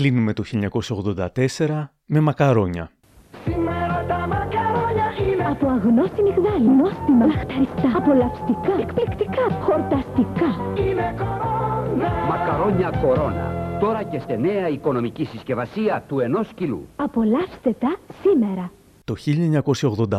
Κλείνουμε 0.00 0.32
το 0.32 0.44
1984 1.58 1.88
με 2.06 2.20
μακαρόνια. 2.20 2.90
Σήμερα 3.44 4.04
τα 4.08 4.26
μακαρόνια 4.26 5.32
είναι 5.32 5.44
από 5.44 5.66
αγνό 5.66 6.22
σιμιγδάλι, 6.22 6.68
νόστιμα, 6.68 7.26
λαχταριστά, 7.26 7.96
απολαυστικά, 7.96 8.72
εκπληκτικά, 8.80 9.60
χορταστικά. 9.60 10.50
Είναι 10.84 11.14
κορώνα. 11.18 12.10
Μακαρόνια 12.28 12.90
κορώνα. 13.02 13.78
Τώρα 13.80 14.02
και 14.02 14.18
σε 14.18 14.36
νέα 14.36 14.68
οικονομική 14.68 15.24
συσκευασία 15.24 16.04
του 16.08 16.20
ενός 16.20 16.48
κιλού. 16.54 16.86
Απολαύστε 16.96 17.72
τα 17.80 17.96
σήμερα. 18.22 18.70
Το 19.10 19.16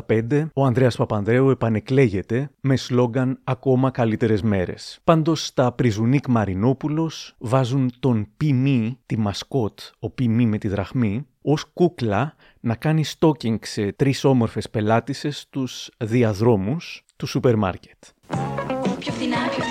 1985 0.07 0.45
ο 0.53 0.65
Ανδρέας 0.65 0.95
Παπανδρέου 0.95 1.49
επανεκλέγεται 1.49 2.51
με 2.61 2.75
σλόγκαν 2.75 3.39
«Ακόμα 3.43 3.91
καλύτερες 3.91 4.41
μέρες». 4.41 4.99
Πάντως 5.03 5.53
τα 5.53 5.71
Πριζουνίκ 5.71 6.27
Μαρινόπουλος 6.27 7.35
βάζουν 7.37 7.91
τον 7.99 8.27
Πιμί, 8.37 8.99
τη 9.05 9.17
μασκότ, 9.17 9.79
ο 9.99 10.09
Πιμί 10.09 10.45
με 10.45 10.57
τη 10.57 10.67
δραχμή, 10.67 11.27
ως 11.41 11.65
κούκλα 11.73 12.35
να 12.59 12.75
κάνει 12.75 13.03
stalking 13.03 13.59
σε 13.61 13.91
τρεις 13.91 14.23
όμορφες 14.23 14.69
πελάτισσες 14.69 15.39
στους 15.39 15.89
διαδρόμους 15.97 17.05
του 17.15 17.25
σούπερ 17.25 17.55
μάρκετ. 17.55 17.97
Πιο 18.99 19.11
φθηνά, 19.11 19.37
πιο 19.49 19.63
φθηνά 19.63 19.70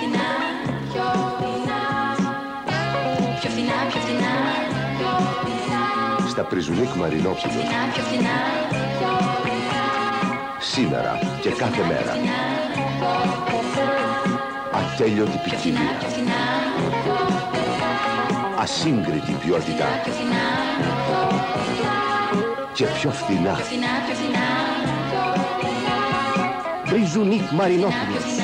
Στα 6.31 6.43
Πριζουνίκ 6.43 6.93
Μαρινόπουλο. 6.93 7.35
Φθηνά, 7.35 7.91
πιο 7.93 8.03
φθηνά 8.03 8.29
Σήμερα 10.59 11.19
και 11.41 11.49
κάθε 11.49 11.81
μέρα. 11.87 12.13
Ατέλειωτη 14.73 15.39
ποικιλία. 15.43 15.79
Ασύγκριτη 18.59 19.31
ποιότητα. 19.31 19.85
Και 22.73 22.85
πιο 22.85 23.09
φθηνά. 23.09 23.53
Φθηνά, 23.53 23.87
πιο 24.05 24.15
φθηνά 24.15 24.47
Πριζουνίκ 26.89 27.51
Μαρινόπουλος. 27.51 28.40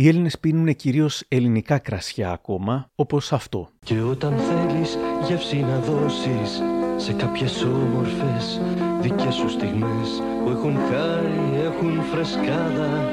Οι 0.00 0.08
Έλληνες 0.08 0.38
πίνουν 0.38 0.76
κυρίως 0.76 1.24
ελληνικά 1.28 1.78
κρασιά 1.78 2.30
ακόμα, 2.30 2.90
όπως 2.94 3.32
αυτό. 3.32 3.68
Και 3.84 4.00
όταν 4.00 4.34
θέλεις 4.36 4.98
γεύση 5.26 5.56
να 5.56 5.78
δώσεις 5.78 6.62
σε 6.96 7.12
κάποιες 7.12 7.62
όμορφες 7.62 8.60
δικές 9.00 9.34
σου 9.34 9.48
στιγμές 9.48 10.22
που 10.44 10.50
έχουν 10.50 10.76
χάρη, 10.90 11.62
έχουν 11.64 12.02
φρεσκάδα 12.02 13.04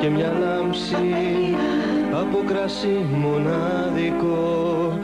και 0.00 0.08
μια 0.08 0.32
λάμψη 0.32 0.96
από 2.12 2.38
κρασί 2.46 3.06
μοναδικό. 3.22 4.98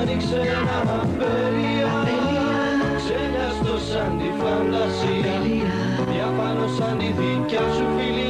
Άνοιξε 0.00 0.36
ένα 0.36 1.00
απέλια, 1.02 1.92
ξέλιαστο 2.96 3.78
σαν 3.90 4.18
τη 4.18 4.28
φαντασία. 4.40 5.34
Διάφανο 6.12 6.66
σαν 6.78 6.98
τη 6.98 7.06
δικιά 7.06 7.64
σου 7.74 7.86
φιλία. 7.96 8.29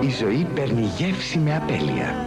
Η 0.00 0.12
ζωή 0.12 0.46
παίρνει 0.54 0.82
γεύση 0.96 1.38
με 1.38 1.56
απέλεια. 1.56 2.26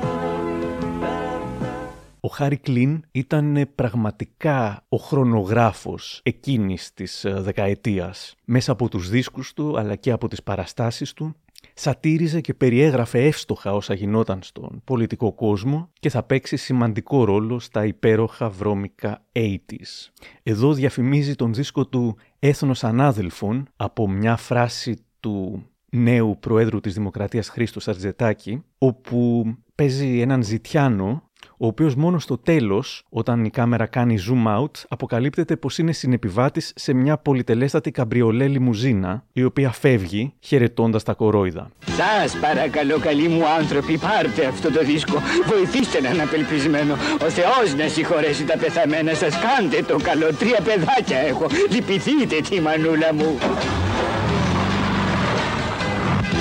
Ο 2.20 2.28
Χάρη 2.28 2.58
Κλίν 2.58 3.04
ήταν 3.12 3.56
ε, 3.56 3.66
πραγματικά 3.66 4.86
ο 4.90 4.98
χρονογράφος 4.98 6.20
εκείνης 6.24 6.94
της 6.94 7.26
ε, 7.26 7.32
δεκαετίας. 7.32 8.36
Μέσα 8.46 8.72
από 8.72 8.90
τους 8.90 9.10
δίσκους 9.10 9.54
του 9.54 9.80
αλλά 9.80 9.96
και 9.96 10.12
από 10.12 10.28
τις 10.28 10.44
παραστάσεις 10.44 11.14
του 11.14 11.36
σατήριζε 11.74 12.42
και 12.42 12.54
περιέγραφε 12.54 13.26
εύστοχα 13.26 13.74
όσα 13.74 13.94
γινόταν 13.94 14.40
στον 14.44 14.82
πολιτικό 14.84 15.34
κόσμο 15.34 15.90
και 16.00 16.10
θα 16.10 16.24
παίξει 16.24 16.58
σημαντικό 16.58 17.24
ρόλο 17.24 17.60
στα 17.60 17.86
υπέροχα 17.86 18.50
βρώμικα 18.50 19.26
80s. 19.34 20.12
Εδώ 20.44 20.74
διαφημίζει 20.74 21.36
τον 21.36 21.54
δίσκο 21.54 21.86
του 21.88 22.18
«Έθνος 22.40 22.84
Ανάδελφων» 22.84 23.68
από 23.76 24.10
μια 24.10 24.36
φράση 24.36 25.06
του 25.20 25.68
νέου 25.90 26.38
Προέδρου 26.40 26.80
της 26.80 26.94
Δημοκρατίας 26.94 27.50
Χρήστος 27.50 27.84
Σαρτζετάκη, 27.84 28.64
όπου 28.78 29.46
παίζει 29.76 30.20
έναν 30.20 30.44
ζητιάνο, 30.44 31.30
ο 31.63 31.67
οποίος 31.67 31.95
μόνο 31.95 32.19
στο 32.19 32.38
τέλος, 32.38 33.04
όταν 33.10 33.45
η 33.45 33.49
κάμερα 33.49 33.86
κάνει 33.86 34.17
zoom 34.30 34.60
out, 34.60 34.71
αποκαλύπτεται 34.88 35.56
πως 35.56 35.78
είναι 35.78 35.91
συνεπιβάτης 35.91 36.73
σε 36.76 36.93
μια 36.93 37.17
πολυτελέστατη 37.17 37.91
καμπριολέ 37.91 38.47
λιμουζίνα, 38.47 39.23
η 39.34 39.43
οποία 39.43 39.71
φεύγει 39.71 40.34
χαιρετώντας 40.39 41.04
τα 41.04 41.13
κορόιδα. 41.13 41.69
Σας 41.86 42.38
παρακαλώ 42.38 42.99
καλοί 42.99 43.28
μου 43.28 43.47
άνθρωποι 43.60 43.97
πάρτε 43.97 44.45
αυτό 44.45 44.71
το 44.71 44.84
δίσκο. 44.84 45.21
Βοηθήστε 45.45 45.97
έναν 45.97 46.21
απελπισμένο. 46.21 46.93
Ο 47.21 47.30
Θεός 47.30 47.76
να 47.78 47.88
συγχωρέσει 47.88 48.45
τα 48.45 48.58
πεθαμένα 48.58 49.13
σας. 49.13 49.34
Κάντε 49.39 49.82
το 49.84 49.97
καλό. 50.04 50.34
Τρία 50.34 50.60
παιδάκια 50.63 51.17
έχω. 51.17 51.47
Λυπηθείτε 51.71 52.36
τη 52.49 52.62
μανούλα 52.62 53.13
μου. 53.13 53.38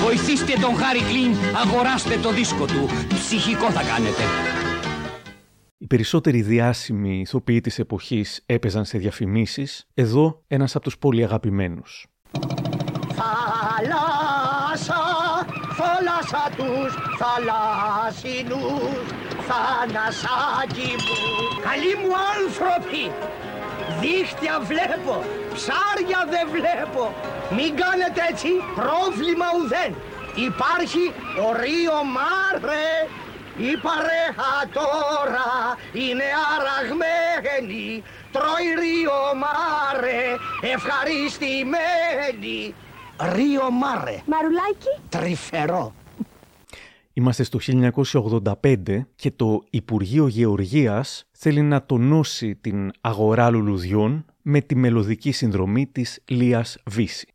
Βοηθήστε 0.03 0.53
τον 0.61 0.75
Χάρη 0.75 1.01
Κλίν, 1.09 1.31
αγοράστε 1.65 2.17
το 2.21 2.31
δίσκο 2.31 2.65
του. 2.65 2.89
Ψυχικό 3.13 3.69
θα 3.69 3.83
κάνετε. 3.91 4.23
Οι 5.83 5.87
περισσότεροι 5.87 6.41
διάσημοι 6.41 7.19
ηθοποιοί 7.19 7.61
της 7.61 7.79
εποχής 7.79 8.43
έπαιζαν 8.45 8.85
σε 8.85 8.97
διαφημίσεις, 8.97 9.87
εδώ 9.93 10.43
ένας 10.47 10.75
από 10.75 10.83
τους 10.83 10.97
πολύ 10.97 11.23
αγαπημένους. 11.23 12.07
Θάλασσα, 13.15 15.01
θάλασσα 15.77 16.03
θάλασσα 16.23 16.49
τους 16.57 16.91
θαλάσσινους 17.19 18.97
θανασάκι 19.47 20.91
μου. 21.03 21.17
Καλοί 21.67 21.93
μου 22.01 22.13
άνθρωποι, 22.35 23.03
δίχτυα 24.01 24.55
βλέπω, 24.71 25.15
ψάρια 25.57 26.21
δεν 26.33 26.45
βλέπω. 26.55 27.03
Μην 27.57 27.71
κάνετε 27.81 28.21
έτσι 28.31 28.49
πρόβλημα 28.79 29.47
ουδέν. 29.57 29.91
Υπάρχει 30.49 31.03
ο 31.45 31.47
Ρίο 31.61 31.97
Μάρε, 32.15 32.89
η 33.57 33.77
παρέα 33.77 34.69
τώρα 34.73 35.77
είναι 35.93 36.23
αραγμένη. 36.55 38.03
Τρώει 38.31 38.67
Ρίο 38.79 39.19
Μάρε, 39.43 40.25
ευχαριστημένη. 40.73 42.75
Ρίο 43.35 43.71
Μάρε. 43.71 44.21
Μαρουλάκι. 44.25 44.91
Τρυφερό. 45.09 45.93
Είμαστε 47.13 47.43
στο 47.43 47.59
1985 48.63 49.05
και 49.15 49.31
το 49.31 49.63
Υπουργείο 49.69 50.27
Γεωργίας 50.27 51.27
θέλει 51.31 51.61
να 51.61 51.85
τονώσει 51.85 52.55
την 52.55 52.91
αγορά 53.01 53.49
λουλουδιών 53.49 54.25
με 54.41 54.61
τη 54.61 54.75
μελωδική 54.75 55.31
συνδρομή 55.31 55.87
της 55.87 56.19
Λίας 56.25 56.77
Βύση. 56.85 57.32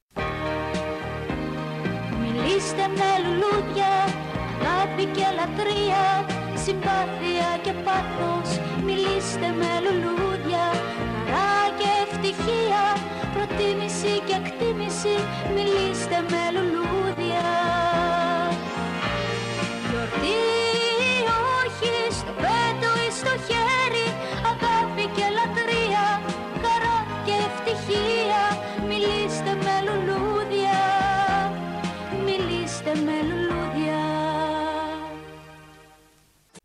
Μιλήστε 9.40 9.64
με 9.64 9.72
λουλούδια, 9.84 10.64
χαρά 11.30 11.62
και 11.78 11.88
ευτυχία, 12.04 12.82
προτίμηση 13.34 14.12
και 14.26 14.34
εκτίμηση. 14.42 15.16
Μιλήστε 15.54 16.18
με 16.30 16.42
λουλούδια. 16.54 17.46
Γιορτή 19.88 20.40
όχι 21.60 21.92
στο 22.18 22.32
πέτο 22.42 22.90
ή 23.06 23.10
στο 23.20 23.32
χέρι, 23.46 24.08
αγάπη 24.52 25.04
και 25.16 25.26
λατρεία, 25.36 26.06
χαρά 26.62 26.98
και 27.26 27.34
ευτυχία. 27.48 28.42
Μιλήστε 28.88 29.52
με 29.64 29.74
λουλούδια, 29.86 30.80
μιλήστε 32.26 32.92
με 33.06 33.16
λουλούδια. 33.28 34.02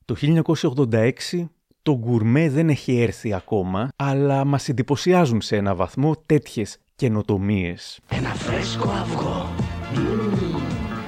Το 0.06 0.16
1986 0.16 1.48
το 1.84 1.98
γκουρμέ 1.98 2.50
δεν 2.50 2.70
έχει 2.70 3.02
έρθει 3.02 3.34
ακόμα, 3.34 3.90
αλλά 3.96 4.46
μας 4.46 4.70
εντυπωσιάζουν 4.70 5.42
σε 5.42 5.56
ένα 5.56 5.76
βαθμό 5.76 6.16
τέτοιες 6.26 6.78
καινοτομίες. 6.96 8.00
Ένα 8.10 8.30
φρέσκο 8.30 8.90
αυγό. 8.90 9.50
Μμμ, 9.94 10.62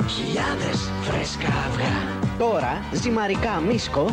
Χιλιάδες 0.07 0.91
φρέσκα 1.01 1.47
αυγά. 1.47 2.19
Τώρα 2.37 2.81
ζυμαρικά 2.93 3.59
μίσκο 3.59 4.05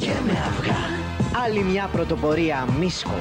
και 0.00 0.10
με 0.26 0.32
αυγά. 0.32 1.09
Άλλη 1.34 1.62
μια 1.62 1.88
πρωτοπορία 1.92 2.68
μίσκο. 2.78 3.14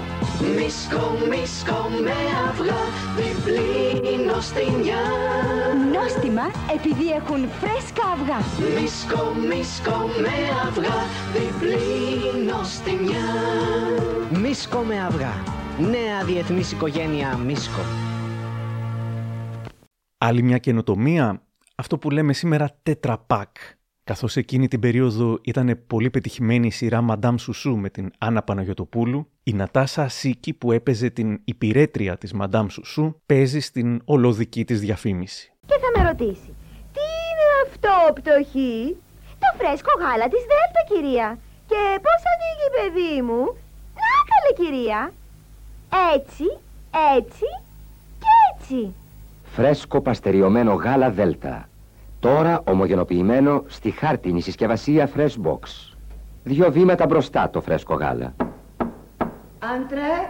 Μίσκο, 0.55 1.17
μίσκο 1.29 1.89
με 2.03 2.11
αυγά, 2.47 2.81
διπλή 3.17 4.25
νοστιμιά. 4.25 5.01
Νόστιμα 5.93 6.41
επειδή 6.75 7.11
έχουν 7.11 7.47
φρέσκα 7.47 8.03
αυγά. 8.07 8.37
Μίσκο, 8.81 9.33
μίσκο 9.47 9.97
με 10.21 10.33
αυγά, 10.67 10.99
διπλή 11.33 12.45
νοστιμιά. 12.51 13.27
Μίσκο 14.41 14.79
με 14.79 14.99
αυγά. 15.03 15.43
Νέα 15.79 16.23
διεθνής 16.25 16.71
οικογένεια 16.71 17.37
Μίσκο. 17.37 17.81
Άλλη 20.17 20.41
μια 20.41 20.57
καινοτομία, 20.57 21.41
αυτό 21.75 21.97
που 21.97 22.09
λέμε 22.09 22.33
σήμερα 22.33 22.69
τέτραπακ. 22.83 23.57
Καθώς 24.09 24.35
εκείνη 24.35 24.67
την 24.67 24.79
περίοδο 24.79 25.39
ήταν 25.41 25.79
πολύ 25.87 26.09
πετυχημένη 26.09 26.67
η 26.67 26.71
σειρά 26.71 27.05
Madame 27.09 27.35
Σουσού 27.37 27.77
με 27.77 27.89
την 27.89 28.11
Άννα 28.17 28.41
Παναγιωτοπούλου, 28.41 29.27
η 29.43 29.53
Νατάσα 29.53 30.07
Σίκη 30.07 30.53
που 30.53 30.71
έπαιζε 30.71 31.09
την 31.09 31.39
υπηρέτρια 31.43 32.17
της 32.17 32.33
Madame 32.41 32.65
Σουσού 32.69 33.15
παίζει 33.25 33.59
στην 33.59 34.01
ολοδική 34.05 34.65
της 34.65 34.79
διαφήμιση. 34.79 35.51
Και 35.65 35.75
θα 35.81 36.01
με 36.01 36.09
ρωτήσει, 36.09 36.53
τι 36.93 37.05
είναι 37.27 37.47
αυτό 37.65 38.13
πτωχή; 38.13 38.95
Το 39.39 39.47
φρέσκο 39.57 39.91
γάλα 39.99 40.27
της 40.27 40.43
Δέλτα 40.49 40.83
κυρία. 40.93 41.37
Και 41.67 41.99
πώς 42.05 42.21
ανοίγει 42.31 42.67
παιδί 42.75 43.21
μου; 43.21 43.41
Να 44.01 44.11
καλέ 44.29 44.69
κυρία. 44.69 45.13
Έτσι, 46.15 46.43
έτσι 47.15 47.45
και 48.19 48.31
έτσι. 48.53 48.93
Φρέσκο 49.43 50.01
παστεριωμένο 50.01 50.73
γάλα 50.73 51.09
Δέλτα. 51.11 51.68
Τώρα 52.19 52.61
ομογενοποιημένο 52.65 53.63
στη 53.67 53.91
χάρτινη 53.91 54.41
συσκευασία 54.41 55.09
Fresh 55.15 55.35
Box. 55.43 55.59
Δύο 56.43 56.71
βήματα 56.71 57.05
μπροστά 57.05 57.49
το 57.49 57.61
φρέσκο 57.61 57.95
γάλα. 57.95 58.35
Άντρε. 59.59 60.29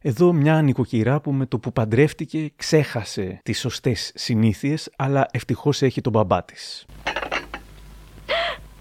Εδώ 0.00 0.32
μια 0.32 0.62
νοικοκυρά 0.62 1.20
που 1.20 1.32
με 1.32 1.46
το 1.46 1.58
που 1.58 1.72
παντρεύτηκε 1.72 2.52
ξέχασε 2.56 3.40
τις 3.42 3.58
σωστές 3.58 4.12
συνήθειες, 4.14 4.90
αλλά 4.96 5.26
ευτυχώς 5.30 5.82
έχει 5.82 6.00
τον 6.00 6.12
μπαμπά 6.12 6.44
της. 6.44 6.86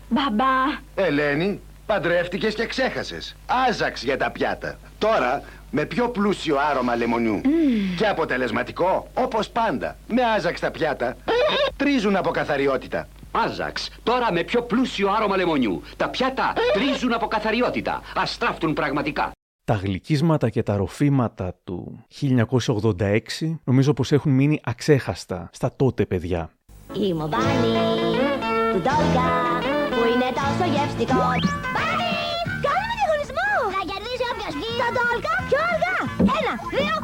Μπαμπά. 0.09 0.45
Ελένη, 0.95 1.59
παντρεύτηκες 1.85 2.55
και 2.55 2.65
ξέχασες. 2.65 3.35
Άζαξ 3.69 4.03
για 4.03 4.17
τα 4.17 4.31
πιάτα. 4.31 4.77
Τώρα 5.05 5.41
με 5.71 5.85
πιο 5.85 6.09
πλούσιο 6.09 6.57
άρωμα 6.69 6.95
λεμονιού. 6.95 7.41
Και 7.97 8.07
αποτελεσματικό, 8.07 9.07
όπως 9.13 9.49
πάντα. 9.49 9.97
Με 10.07 10.23
άζαξ 10.23 10.59
τα 10.59 10.71
πιάτα. 10.71 11.15
Τρίζουν 11.75 12.15
από 12.15 12.29
καθαριότητα. 12.29 13.07
Άζαξ, 13.31 13.89
τώρα 14.03 14.31
με 14.31 14.43
πιο 14.43 14.61
πλούσιο 14.61 15.09
άρωμα 15.09 15.35
λεμονιού. 15.37 15.81
Τα 15.97 16.09
πιάτα 16.09 16.53
τρίζουν 16.73 17.13
από 17.13 17.27
καθαριότητα. 17.27 18.01
Αστράφτουν 18.15 18.73
πραγματικά. 18.73 19.31
Τα 19.65 19.73
γλυκίσματα 19.73 20.49
και 20.49 20.63
τα 20.63 20.75
ροφήματα 20.75 21.55
του 21.63 22.05
1986 22.21 23.19
νομίζω 23.63 23.93
πως 23.93 24.11
έχουν 24.11 24.31
μείνει 24.31 24.59
αξέχαστα 24.63 25.49
στα 25.51 25.75
τότε 25.75 26.05
παιδιά. 26.05 26.49
Η 26.93 27.13
μομπάνη 27.13 27.45
του 28.71 28.81
Ντόλκα 28.81 29.59
που 29.89 30.01
είναι 30.13 30.31
τόσο 30.33 30.71
γευστικό. 30.71 31.64
Ένα, 36.39 36.53
δύο. 36.73 36.95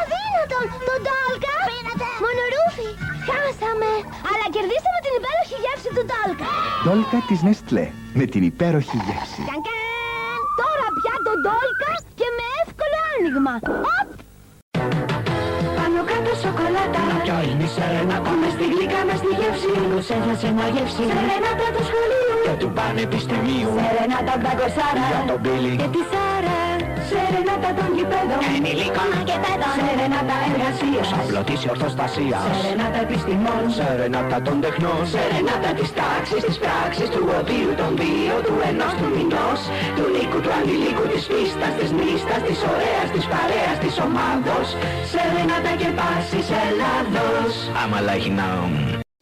Αδύνατον! 0.00 0.64
Το 0.88 0.94
Ντόλκα! 1.04 1.54
Πίνατε! 1.68 2.08
Μονορούφι! 2.24 2.88
Χάσαμε! 3.28 3.92
Αλλά 4.30 4.46
κερδίσαμε 4.54 4.98
την 5.04 5.12
υπέροχη 5.18 5.56
γεύση 5.64 5.90
του 5.96 6.04
Ντόλκα. 6.08 6.50
Ντόλκα 6.84 7.18
της 7.28 7.40
Νεστλέ 7.46 7.86
με 8.18 8.24
την 8.32 8.42
υπέροχη 8.50 8.96
γεύση. 9.06 9.42
Καν, 9.50 9.60
καν. 9.66 10.38
Τώρα 10.60 10.86
πια 10.98 11.14
το 11.26 11.32
Ντόλκα 11.42 11.92
και 12.18 12.28
με 12.36 12.44
εύκολο 12.62 12.98
άνοιγμα. 13.12 13.54
Οπ! 13.98 14.08
Πάνω 15.78 16.00
κάτω 16.10 16.32
σοκολάτα 16.42 17.02
Ποια 17.24 17.38
είναι 17.48 17.64
η 17.68 17.70
σερενάτα 17.74 18.32
Μες 18.40 18.52
στη 18.56 18.66
γλυκά, 18.72 19.00
μες 19.08 19.18
στη 19.22 19.30
γεύση 19.38 19.70
Μήπως 19.80 20.08
έφτασε 20.16 20.48
να 20.58 20.66
γεύσει 20.74 21.02
Σερενάτα 21.12 21.66
του 21.74 21.82
σχολείου 21.88 22.36
Και 22.46 22.54
του 22.62 22.70
πανεπιστημίου 22.78 23.70
Σερενάτα 23.78 24.34
τα 24.44 24.52
κοσάρα 24.58 25.06
Για 25.10 25.22
τον 25.28 25.38
Μπίλι 25.42 25.72
Και 25.80 25.88
τη 25.94 26.02
Σάρα 26.10 26.69
Σερενάτα 27.10 27.70
των 27.78 27.88
γηπέδων. 27.96 28.40
Ενηλίκων 28.56 29.10
και 29.28 29.36
παιδών. 29.44 29.74
Σερενάτα 29.78 30.36
εργασίας. 30.50 31.08
Απλωτής 31.20 31.60
ορθοστασίας. 31.72 32.44
Σερενάτα 32.56 33.00
επιστημών. 33.06 33.62
Σερενάτα 33.78 34.38
των 34.46 34.56
τεχνών. 34.64 35.00
Σερενάτα 35.14 35.70
της 35.78 35.90
τάξης, 35.98 36.42
της 36.46 36.56
πράξης, 36.64 37.08
του 37.14 37.22
οδείου, 37.38 37.72
των 37.80 37.90
δύο, 38.02 38.34
του 38.46 38.54
ενός, 38.70 38.92
του 38.98 39.08
μηνός 39.16 39.60
Του 39.96 40.04
λύκου, 40.14 40.40
του 40.44 40.52
αντιλίκου, 40.58 41.04
της 41.12 41.24
πίστας, 41.30 41.72
της 41.78 41.90
νύστας, 41.98 42.40
της 42.48 42.58
ωραίας, 42.72 43.08
της 43.14 43.24
παρέας, 43.32 43.76
της 43.84 43.94
ομάδος. 44.06 44.66
Σερενάτα 45.10 45.72
και 45.80 45.90
πάσης 45.98 46.48
Ελλάδος. 46.64 47.52
I'm 47.80 47.92
a 47.98 48.00
like 48.08 48.28
now 48.42 48.60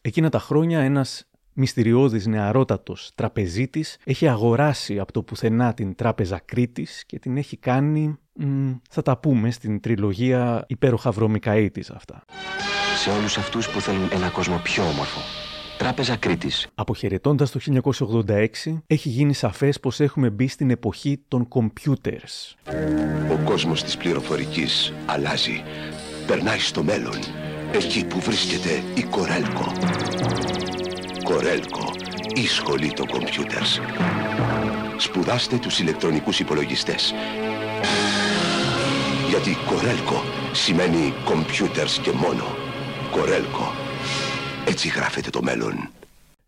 Εκείνα 0.01 0.29
τα 0.29 0.39
χρόνια 0.39 0.79
ένας 0.79 1.23
μυστηριώδης 1.53 2.27
νεαρότατος 2.27 3.11
τραπεζίτης 3.15 3.97
έχει 4.03 4.27
αγοράσει 4.27 4.99
από 4.99 5.11
το 5.11 5.23
πουθενά 5.23 5.73
την 5.73 5.95
τράπεζα 5.95 6.41
Κρήτης 6.45 7.03
και 7.05 7.19
την 7.19 7.37
έχει 7.37 7.57
κάνει, 7.57 8.17
μ, 8.33 8.71
θα 8.89 9.01
τα 9.01 9.17
πούμε, 9.17 9.51
στην 9.51 9.79
τριλογία 9.79 10.63
υπέροχα 10.67 11.11
βρώμικα 11.11 11.53
80's 11.55 11.91
αυτά. 11.93 12.25
Σε 12.97 13.09
όλους 13.09 13.37
αυτούς 13.37 13.69
που 13.69 13.79
θέλουν 13.81 14.09
ένα 14.11 14.29
κόσμο 14.29 14.59
πιο 14.63 14.83
όμορφο. 14.83 15.19
Τράπεζα 15.79 16.15
Κρήτης. 16.15 16.67
Αποχαιρετώντας 16.75 17.51
το 17.51 17.59
1986, 17.59 18.83
έχει 18.87 19.09
γίνει 19.09 19.33
σαφές 19.33 19.79
πως 19.79 19.99
έχουμε 19.99 20.29
μπει 20.29 20.47
στην 20.47 20.69
εποχή 20.69 21.21
των 21.27 21.47
computers. 21.49 22.55
Ο 23.31 23.43
κόσμος 23.45 23.83
της 23.83 23.97
πληροφορικής 23.97 24.93
αλλάζει. 25.05 25.63
Περνάει 26.27 26.59
στο 26.59 26.83
μέλλον. 26.83 27.17
Εκεί 27.73 28.05
που 28.05 28.19
βρίσκεται 28.19 28.83
η 28.95 29.03
Κορέλκο. 29.03 29.71
Κορέλκο. 31.33 31.91
Η 32.33 32.47
σχολή 32.47 32.93
των 32.93 33.05
computers. 33.09 33.81
Σπουδάστε 34.97 35.57
τους 35.57 35.79
ηλεκτρονικούς 35.79 36.39
υπολογιστές. 36.39 37.13
Γιατί 39.29 39.57
Κορέλκο 39.65 40.23
σημαίνει 40.51 41.13
computers 41.27 42.01
και 42.01 42.11
μόνο. 42.11 42.43
Κορέλκο. 43.11 43.71
Έτσι 44.67 44.87
γράφεται 44.87 45.29
το 45.29 45.41
μέλλον. 45.41 45.89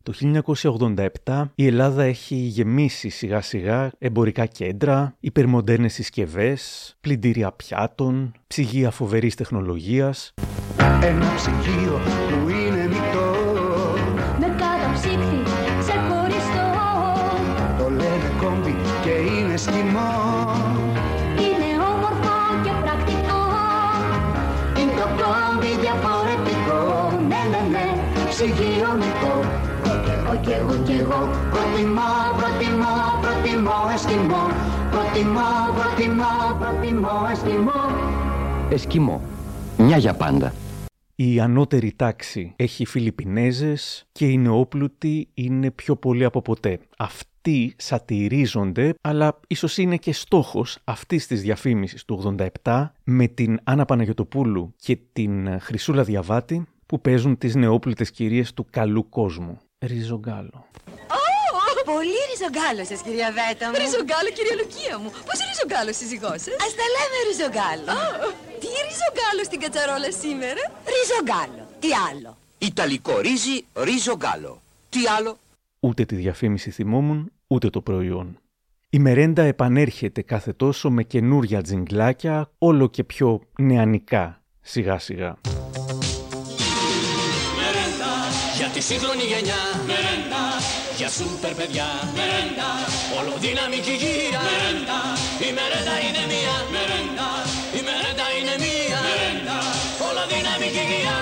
Το 0.03 0.13
1987 1.25 1.43
η 1.55 1.65
Ελλάδα 1.65 2.03
έχει 2.03 2.35
γεμίσει 2.35 3.09
σιγά 3.09 3.41
σιγά 3.41 3.91
εμπορικά 3.99 4.45
κέντρα, 4.45 5.15
υπερμοντέρνες 5.19 5.93
συσκευές, 5.93 6.93
πλυντήρια 7.01 7.51
πιάτων, 7.51 8.33
ψυγεία 8.47 8.91
φοβερής 8.91 9.35
τεχνολογίας. 9.35 10.33
Ένα 11.01 11.33
ψυγείο 11.35 11.99
που 12.29 12.49
είναι 12.49 12.87
μυκτό 12.87 13.30
είναι 19.61 19.77
σκηνό 19.77 20.11
Είναι 21.45 21.69
όμορφο 21.91 22.35
και 22.63 22.73
πρακτικό. 22.83 23.41
Είναι 24.79 24.93
το 24.99 25.07
κόμπι 25.19 25.71
διαφορετικό. 25.85 26.79
Ναι, 27.29 27.41
ναι, 27.51 27.61
ναι, 27.73 27.85
ψυγείο 28.29 28.91
μυκτό 28.99 29.33
Εγώ 30.15 30.35
κι 30.43 30.51
εγώ 30.51 30.75
κι 30.85 30.91
εγώ. 30.91 31.19
Προτιμώ, 31.53 32.11
προτιμώ, 32.39 32.93
προτιμώ 33.21 33.77
εσκημό. 33.93 34.43
Προτιμώ, 34.91 35.49
προτιμώ, 35.77 36.33
προτιμώ 36.59 37.15
εσκημό. 37.31 37.81
Εσκιμό. 38.69 39.21
Μια 39.77 39.97
για 39.97 40.13
πάντα. 40.13 40.53
Η 41.15 41.39
ανώτερη 41.39 41.93
τάξη 41.95 42.53
έχει 42.55 42.85
Φιλιππινέζες 42.85 44.05
και 44.11 44.25
οι 44.25 44.37
νεόπλουτοι 44.37 45.27
είναι 45.33 45.71
πιο 45.71 45.95
πολλοί 45.95 46.23
από 46.23 46.41
ποτέ. 46.41 46.79
Αυτοί 47.43 47.75
σατυρίζονται, 47.77 48.93
αλλά 49.01 49.39
ίσως 49.47 49.77
είναι 49.77 49.97
και 49.97 50.13
στόχος 50.13 50.77
αυτής 50.83 51.27
της 51.27 51.41
διαφήμισης 51.41 52.05
του 52.05 52.35
87 52.63 52.91
με 53.03 53.27
την 53.27 53.59
Άννα 53.63 53.85
Παναγιωτοπούλου 53.85 54.73
και 54.77 54.97
την 55.13 55.59
Χρυσούλα 55.59 56.03
Διαβάτη 56.03 56.67
που 56.85 57.01
παίζουν 57.01 57.37
τις 57.37 57.55
νεόπλουτες 57.55 58.11
κυρίες 58.11 58.53
του 58.53 58.65
καλού 58.69 59.09
κόσμου. 59.09 59.59
Ριζογκάλο. 59.79 60.65
Πολύ 61.85 62.19
ριζογκάλο 62.31 62.83
σας, 62.89 63.01
κυρία 63.05 63.29
Βέτα 63.37 63.65
μου. 63.69 63.75
Ριζογκάλο, 63.83 64.29
κυρία 64.37 64.55
Λουκία 64.59 64.95
μου. 65.01 65.09
Πώς 65.27 65.37
ριζογκάλος 65.49 65.95
σύζυγός 65.95 66.39
σα. 66.45 66.51
Α 66.65 66.67
τα 66.79 66.85
λέμε 66.95 67.17
ριζογκάλο. 67.29 67.93
Τι 68.61 68.69
ριζογκάλο 68.87 69.41
στην 69.49 69.59
κατσαρόλα 69.63 70.11
σήμερα; 70.23 70.63
Ριζογκάλο. 70.95 71.63
Τι 71.83 71.89
άλλο; 72.09 72.31
Ιταλικό 72.57 73.13
ρύζι, 73.25 73.57
ρίζο 73.87 74.15
γκάλο. 74.21 74.53
Τι 74.89 74.99
άλλο; 75.17 75.31
Ούτε 75.83 76.05
τη 76.05 76.15
διαφήμιση 76.15 76.71
θυμόμουν, 76.71 77.31
ούτε 77.47 77.69
το 77.69 77.81
προϊόν. 77.81 78.39
Η 78.89 78.99
μερέντα 78.99 79.41
επανέρχεται 79.43 80.21
κάθε 80.21 80.53
τόσο 80.53 80.89
με 80.89 81.03
καινούρια 81.03 81.61
τζιγκλάκια, 81.61 82.51
όλο 82.57 82.87
και 82.87 83.03
πιο 83.03 83.41
νεανικά, 83.59 84.43
σιγά 84.61 84.99
σιγά. 84.99 85.37
Μερέντα 87.57 88.13
για 88.57 88.67
τη 88.73 88.81
σύγχρονη 88.81 89.23
γενιά. 89.31 89.61
Μερέντα 89.87 90.43
για 90.97 91.09
σούπερ 91.09 91.53
παιδιά. 91.59 91.87
Μερέντα 92.17 92.69
όλο 93.19 93.33
δυναμική 93.45 93.95
γύρα. 94.01 94.41
Μερέντα 94.47 94.99
η 95.47 95.49
μερέντα 95.57 95.95
είναι 96.05 96.23
μία. 96.31 96.55
Μερέντα 96.73 97.29
η 97.77 97.81
μερέντα 97.87 98.27
είναι 98.37 98.55
μία. 98.63 98.99
Μερέντα 99.07 99.57
όλο 100.07 100.23
δυναμική 100.31 100.83
γύρα. 100.89 101.17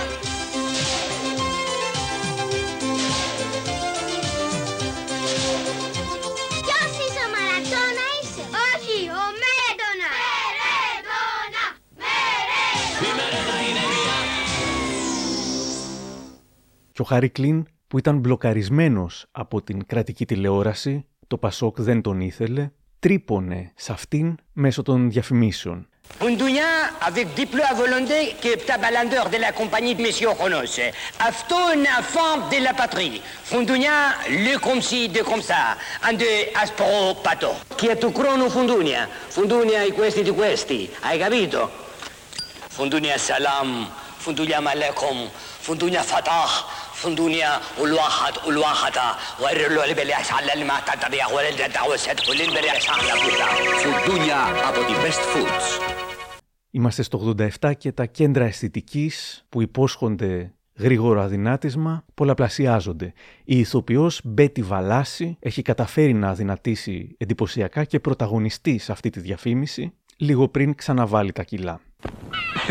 Ο 17.00 17.28
Κλίν, 17.32 17.66
που 17.88 17.98
ήταν 17.98 18.18
μπλοκαρισμένος 18.18 19.26
από 19.32 19.62
την 19.62 19.86
κρατική 19.86 20.26
τηλεόραση, 20.26 21.06
το 21.28 21.38
Πασόκ 21.38 21.82
δεν 21.82 22.02
τον 22.02 22.22
ήθελε, 22.22 22.72
τρύπωνε 23.00 23.72
σε 23.76 23.92
αυτήν 23.92 24.36
μέσω 24.54 24.82
των 24.82 25.10
διαφημίσεων. 25.10 25.88
Ποντουνιά, 26.18 26.66
avec 27.08 27.28
diplo 27.38 27.62
à 27.62 27.74
και 28.40 28.58
πτά 28.58 28.78
μπαλαντέρ 28.80 29.28
de 29.30 29.38
la 29.38 29.52
compagnie. 29.52 29.96
Αυτό 31.28 31.56
είναι 31.76 31.88
αφάν 32.00 32.38
de. 32.50 33.20
Φουντουνιά, 33.44 33.92
le 34.46 34.58
comme 34.60 34.82
de 35.14 35.22
Και 37.76 37.96
του 37.96 38.12
κρόνου 38.12 38.50
φουντουνιά. 38.50 39.10
Φουντουνιά, 39.30 39.86
οι 39.86 39.92
Φουντουνιά. 39.92 40.58
Φουντουνιά. 42.70 43.18
Φουντουνιά. 45.62 46.04
فندونيا 46.99 47.61
والواحد 47.81 48.33
والواحدة 48.47 49.07
وقرلوا 49.41 49.83
اللي 49.85 49.95
بلي 49.95 50.15
على 50.15 50.53
اللي 50.55 50.65
ما 50.65 50.75
تدري 50.81 51.19
ولا 51.35 51.49
اللي 51.49 51.69
دعوة 51.69 51.97
كل 52.27 52.41
اللي 52.41 52.55
بلي 52.61 52.71
Φουντούνια 53.83 54.41
από 54.69 54.81
τη 54.87 54.93
Best 55.03 55.23
Foods. 55.33 55.95
Είμαστε 56.71 57.03
στο 57.03 57.35
87 57.61 57.73
και 57.79 57.93
τα 57.93 58.07
κέντρα 58.07 58.45
αισθητικής 58.45 59.45
που 59.49 59.63
υπόσχονται 59.63 60.55
γρήγορο 60.79 61.21
αδυνάτισμα 61.21 62.05
πολλαπλασιάζονται. 62.15 63.13
Η 63.45 63.59
ηθοποιός 63.59 64.21
Μπέτη 64.25 64.63
Βαλάση 64.63 65.37
έχει 65.41 65.63
καταφέρει 65.63 66.13
να 66.13 66.29
αδυνατήσει 66.29 67.15
εντυπωσιακά 67.19 67.85
και 67.85 68.01
πρωταγωνιστεί 68.01 68.79
σε 68.79 68.93
αυτή 68.93 69.11
τη 69.11 69.21
διαφήμιση 69.21 69.93
λίγο 70.17 70.49
πριν 70.49 70.75
ξαναβάλει 70.75 71.33
τα 71.33 71.43
κιλά. 71.43 71.81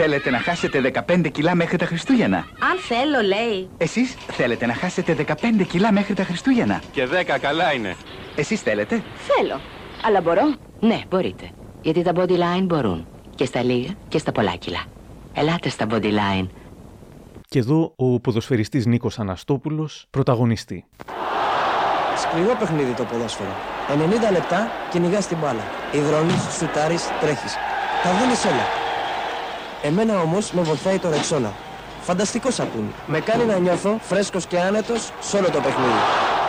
Θέλετε 0.01 0.31
να 0.31 0.38
χάσετε 0.38 0.93
15 1.09 1.31
κιλά 1.33 1.55
μέχρι 1.55 1.77
τα 1.77 1.87
Χριστούγεννα; 1.87 2.37
Αν 2.37 2.79
θέλω, 2.79 3.21
λέει. 3.27 3.69
Εσείς 3.77 4.14
θέλετε 4.31 4.67
να 4.67 4.75
χάσετε 4.75 5.17
15 5.29 5.64
κιλά 5.69 5.93
μέχρι 5.93 6.14
τα 6.14 6.25
Χριστούγεννα; 6.25 6.83
Και 6.93 7.07
10 7.07 7.38
καλά 7.41 7.73
είναι. 7.73 7.97
Εσείς 8.37 8.61
θέλετε; 8.61 9.03
Θέλω. 9.17 9.61
Αλλά 10.05 10.21
μπορώ. 10.21 10.55
Ναι, 10.81 11.01
μπορείτε. 11.09 11.51
Γιατί 11.83 12.03
τα 12.03 12.12
body 12.14 12.31
line 12.31 12.62
μπορούν. 12.62 13.07
Και 13.35 13.45
στα 13.45 13.62
λίγα 13.62 13.91
και 14.09 14.19
στα 14.19 14.33
πολλά 14.33 14.55
κιλά. 14.57 14.85
Ελάτε 15.35 15.69
στα 15.69 15.87
body 15.91 16.12
line. 16.12 16.47
Και 17.49 17.59
εδώ 17.59 17.93
ο 17.97 18.21
ποδοσφαιριστής 18.21 18.87
Νίκος 18.87 19.19
Αναστόπουλος 19.19 20.07
πρωταγωνιστεί. 20.11 20.85
Σκληρό 22.17 22.57
παιχνίδι 22.59 22.93
το 22.93 23.05
ποδόσφαιρο. 23.05 23.55
90 24.29 24.33
λεπτά 24.33 24.71
κυνηγάς 24.91 25.27
την 25.27 25.38
μπάλα. 25.41 25.62
Υδρώνεις, 25.93 26.57
σουτάρεις, 26.59 27.09
τρέχεις. 27.21 27.55
Τα 28.03 28.11
δίνεις 28.11 28.45
όλα. 28.45 28.87
Εμένα 29.83 30.21
όμως 30.21 30.53
με 30.53 30.62
βοηθάει 30.62 30.99
το 30.99 31.11
Ρεξόνα. 31.11 31.53
Φανταστικό 32.01 32.51
σαπούνι. 32.51 32.91
Με 33.07 33.21
κάνει 33.21 33.45
να 33.45 33.59
νιώθω 33.59 33.99
φρέσκος 34.01 34.47
και 34.47 34.59
άνετος 34.59 35.12
σε 35.21 35.37
όλο 35.37 35.47
το 35.47 35.61
παιχνίδι. 35.61 36.03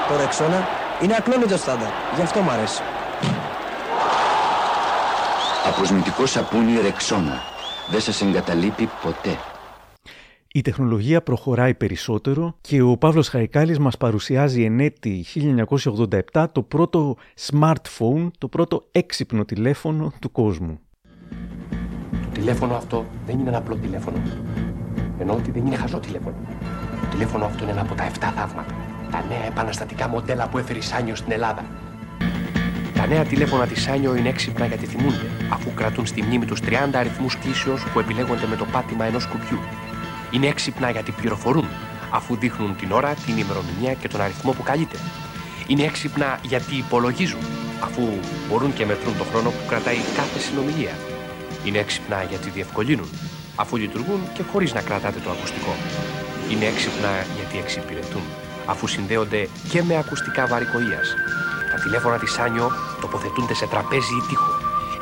Το 0.10 0.16
Ρεξόνα 0.18 0.68
είναι 1.04 1.16
ακλόνητο 1.16 1.58
στάνταρ. 1.58 1.90
Γι' 2.16 2.22
αυτό 2.22 2.42
μ' 2.42 2.50
αρέσει. 2.50 2.82
Αποσμητικό 5.68 6.26
σαπούνι 6.26 6.82
Ρεξόνα. 6.82 7.42
Δεν 7.92 8.02
σας 8.02 8.22
εγκαταλείπει 8.22 8.90
ποτέ. 9.04 9.38
Η 10.54 10.62
τεχνολογία 10.62 11.22
προχωράει 11.24 11.74
περισσότερο 11.74 12.58
και 12.62 12.82
ο 12.82 12.98
Παύλος 12.98 13.28
Χαϊκάλης 13.28 13.80
μας 13.80 13.98
παρουσιάζει 13.98 14.64
εν 14.64 14.80
έτη 14.80 15.26
1987 16.34 16.46
το 16.52 16.62
πρώτο 16.62 17.18
smartphone, 17.50 18.30
το 18.38 18.48
πρώτο 18.48 18.88
έξυπνο 18.92 19.46
τηλέφωνο 19.46 20.14
του 20.22 20.32
κόσμου. 20.32 20.80
Το 22.40 22.46
τηλέφωνο 22.46 22.76
αυτό 22.76 23.06
δεν 23.26 23.40
είναι 23.40 23.50
ένα 23.50 23.58
απλό 23.58 23.76
τηλέφωνο. 23.76 24.18
Ενώ 25.20 25.34
ότι 25.34 25.52
δεν 25.52 25.66
είναι 25.66 25.76
χαζό 25.76 26.00
τηλέφωνο. 26.00 26.36
Το 27.02 27.08
τηλέφωνο 27.12 27.46
αυτό 27.46 27.64
είναι 27.64 27.72
ένα 27.72 27.82
από 27.82 27.96
τα 27.96 28.04
7 28.08 28.10
θαύματα. 28.20 28.74
Τα 29.12 29.24
νέα 29.30 29.46
επαναστατικά 29.48 30.08
μοντέλα 30.08 30.48
που 30.48 30.58
έφερε 30.58 30.78
η 30.78 30.82
Σάνιο 30.82 31.16
στην 31.16 31.32
Ελλάδα. 31.32 31.66
Τα 32.94 33.08
νέα 33.08 33.24
τηλέφωνα 33.24 33.68
της 33.68 33.82
Σάνιο 33.82 34.16
είναι 34.16 34.30
έξυπνα 34.30 34.66
γιατί 34.66 34.86
θυμούνται, 34.86 35.26
αφού 35.50 35.74
κρατούν 35.74 36.06
στη 36.06 36.22
μνήμη 36.22 36.46
τους 36.46 36.60
30 36.62 36.74
αριθμούς 36.94 37.38
κλήσεως 37.38 37.84
που 37.94 38.00
επιλέγονται 38.00 38.48
με 38.50 38.56
το 38.56 38.66
πάτημα 38.66 39.06
ενός 39.06 39.28
κουμπιού. 39.28 39.60
Είναι 40.32 40.48
έξυπνα 40.48 40.90
γιατί 40.90 41.12
πληροφορούν, 41.12 41.68
αφού 42.12 42.36
δείχνουν 42.36 42.76
την 42.76 42.92
ώρα, 42.92 43.14
την 43.14 43.38
ημερομηνία 43.38 43.94
και 43.94 44.08
τον 44.08 44.22
αριθμό 44.22 44.52
που 44.52 44.64
καλείται. 44.64 44.98
Είναι 45.68 45.84
έξυπνα 45.84 46.40
γιατί 46.44 46.76
υπολογίζουν, 46.76 47.42
αφού 47.84 48.02
μπορούν 48.50 48.74
και 48.74 48.86
μετρούν 48.86 49.18
το 49.18 49.24
χρόνο 49.24 49.50
που 49.50 49.64
κρατάει 49.68 49.98
κάθε 50.16 50.40
συνομιλία. 50.40 51.09
Είναι 51.70 51.78
έξυπνα 51.78 52.24
γιατί 52.24 52.50
διευκολύνουν, 52.50 53.10
αφού 53.56 53.76
λειτουργούν 53.78 54.22
και 54.34 54.44
χωρίς 54.52 54.74
να 54.74 54.82
κρατάτε 54.82 55.20
το 55.20 55.30
ακουστικό. 55.30 55.74
Είναι 56.52 56.66
έξυπνα 56.66 57.10
γιατί 57.36 57.58
εξυπηρετούν, 57.58 58.22
αφού 58.66 58.88
συνδέονται 58.88 59.50
και 59.70 59.84
με 59.84 59.98
ακουστικά 59.98 60.48
βαρικοΐας. 60.48 61.10
Τα 61.72 61.82
τηλέφωνα 61.84 62.18
της 62.18 62.32
Σάνιο 62.32 62.72
τοποθετούνται 63.02 63.54
σε 63.54 63.66
τραπέζι 63.68 64.16
ή 64.16 64.28
τοίχο. 64.30 64.52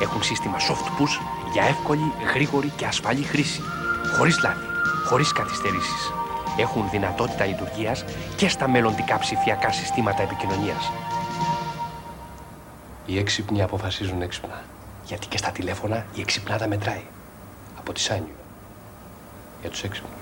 Έχουν 0.00 0.22
σύστημα 0.22 0.56
soft 0.56 1.00
push 1.00 1.20
για 1.52 1.62
εύκολη, 1.62 2.12
γρήγορη 2.34 2.72
και 2.76 2.86
ασφαλή 2.86 3.22
χρήση. 3.22 3.62
Χωρίς 4.16 4.42
λάθη, 4.42 4.66
χωρίς 5.04 5.32
καθυστερήσεις. 5.32 6.12
Έχουν 6.58 6.90
δυνατότητα 6.90 7.44
λειτουργίας 7.44 8.04
και 8.36 8.48
στα 8.48 8.68
μελλοντικά 8.68 9.18
ψηφιακά 9.18 9.72
συστήματα 9.72 10.22
επικοινωνίας. 10.22 10.92
Οι 13.06 13.18
έξυπνοι 13.18 13.62
αποφασίζουν 13.62 14.22
έξυπνα. 14.22 14.62
Γιατί 15.08 15.26
και 15.26 15.36
στα 15.36 15.50
τηλέφωνα 15.50 16.06
η 16.14 16.20
εξυπνάδα 16.20 16.68
μετράει. 16.68 17.02
Από 17.78 17.92
τη 17.92 18.00
Σάνιο. 18.00 18.34
Για 19.60 19.70
τους 19.70 19.82
έξυπνους. 19.82 20.12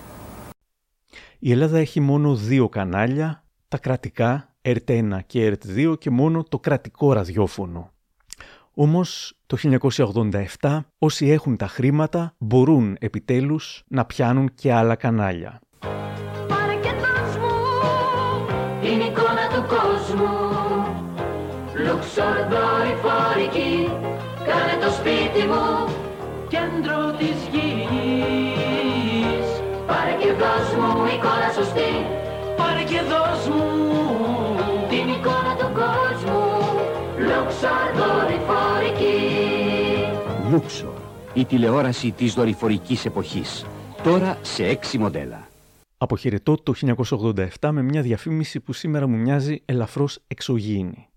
Η 1.38 1.51
Ελλάδα 1.51 1.79
έχει 1.79 2.01
μόνο 2.01 2.35
δύο 2.35 2.68
κανάλια, 2.68 3.44
τα 3.68 3.79
κρατικά, 3.79 4.55
ΕΡΤ1 4.62 5.18
και 5.27 5.53
ΕΡΤ2 5.53 5.94
και 5.99 6.11
μόνο 6.11 6.42
το 6.42 6.59
κρατικό 6.59 7.12
ραδιόφωνο. 7.12 7.90
Όμως 8.75 9.38
το 9.46 9.57
1987 10.61 10.81
όσοι 10.99 11.31
έχουν 11.31 11.57
τα 11.57 11.66
χρήματα 11.66 12.35
μπορούν 12.38 12.96
επιτέλους 13.01 13.85
να 13.87 14.05
πιάνουν 14.05 14.55
και 14.55 14.72
άλλα 14.72 14.94
κανάλια. 14.94 15.61
Πάρε 16.49 16.75
και 16.75 16.90
δώσ' 16.90 17.37
μου 17.37 17.55
την 18.81 19.01
εικόνα 19.01 19.49
του 19.49 19.66
κόσμου 19.68 20.35
Λουξορ 21.75 22.49
δορυφορική 22.51 23.88
Κάνε 23.96 24.06
το 24.87 24.92
σπίτι 24.92 25.42
μου 25.51 25.66
κέντρο 26.49 26.99
της 27.18 27.38
γης 27.53 29.49
Πάρε 29.87 30.14
και 30.20 30.33
δώσ' 30.40 30.75
μου 30.81 30.90
εικόνα 31.14 31.51
σωστή 31.55 31.92
Πάρε 32.57 32.83
και 32.83 33.01
δώσ' 33.11 33.49
μου 33.49 33.64
την 34.88 35.09
εικόνα 35.14 35.53
του 35.59 35.68
κόσμου 35.81 36.42
Λουξορ 37.18 37.87
δορυφορική 37.96 39.18
Luxor, 40.53 40.96
η 41.35 41.44
τηλεόραση 41.44 42.11
της 42.11 42.35
δορυφορικής 42.35 43.05
εποχής. 43.05 43.66
Τώρα 44.03 44.38
σε 44.42 44.66
έξι 44.66 44.99
μοντέλα. 44.99 45.49
Αποχαιρετώ 45.99 46.55
το 46.62 46.72
1987 47.61 47.70
με 47.72 47.83
μια 47.83 48.03
διαφήμιση 48.03 48.61
που 48.61 48.72
σήμερα 48.72 49.07
μου 49.07 49.16
μοιάζει 49.16 49.62
ελαφρώς 49.64 50.18
εξωγήινη. 50.27 51.09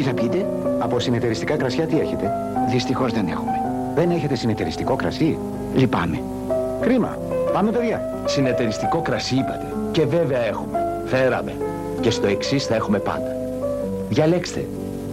Τι 0.00 0.06
θα 0.06 0.14
πείτε, 0.14 0.46
από 0.78 0.98
συνεταιριστικά 0.98 1.56
κρασιά 1.56 1.86
τι 1.86 2.00
έχετε; 2.00 2.32
Δυστυχώς 2.70 3.12
δεν 3.12 3.28
έχουμε. 3.28 3.52
Δεν 3.94 4.10
έχετε 4.10 4.34
συνεταιριστικό 4.34 4.96
κρασί; 4.96 5.38
Λυπάμαι. 5.74 6.22
Κρίμα. 6.80 7.18
Πάμε 7.52 7.70
παιδιά. 7.70 8.22
Συνεταιριστικό 8.24 9.00
κρασί 9.00 9.34
είπατε. 9.34 9.66
Και 9.92 10.06
βέβαια 10.06 10.38
έχουμε. 10.38 10.78
Φέραμε. 11.04 11.52
Και 12.00 12.10
στο 12.10 12.26
εξής 12.26 12.66
θα 12.66 12.74
έχουμε 12.74 12.98
πάντα. 12.98 13.36
Διαλέξτε. 14.08 14.64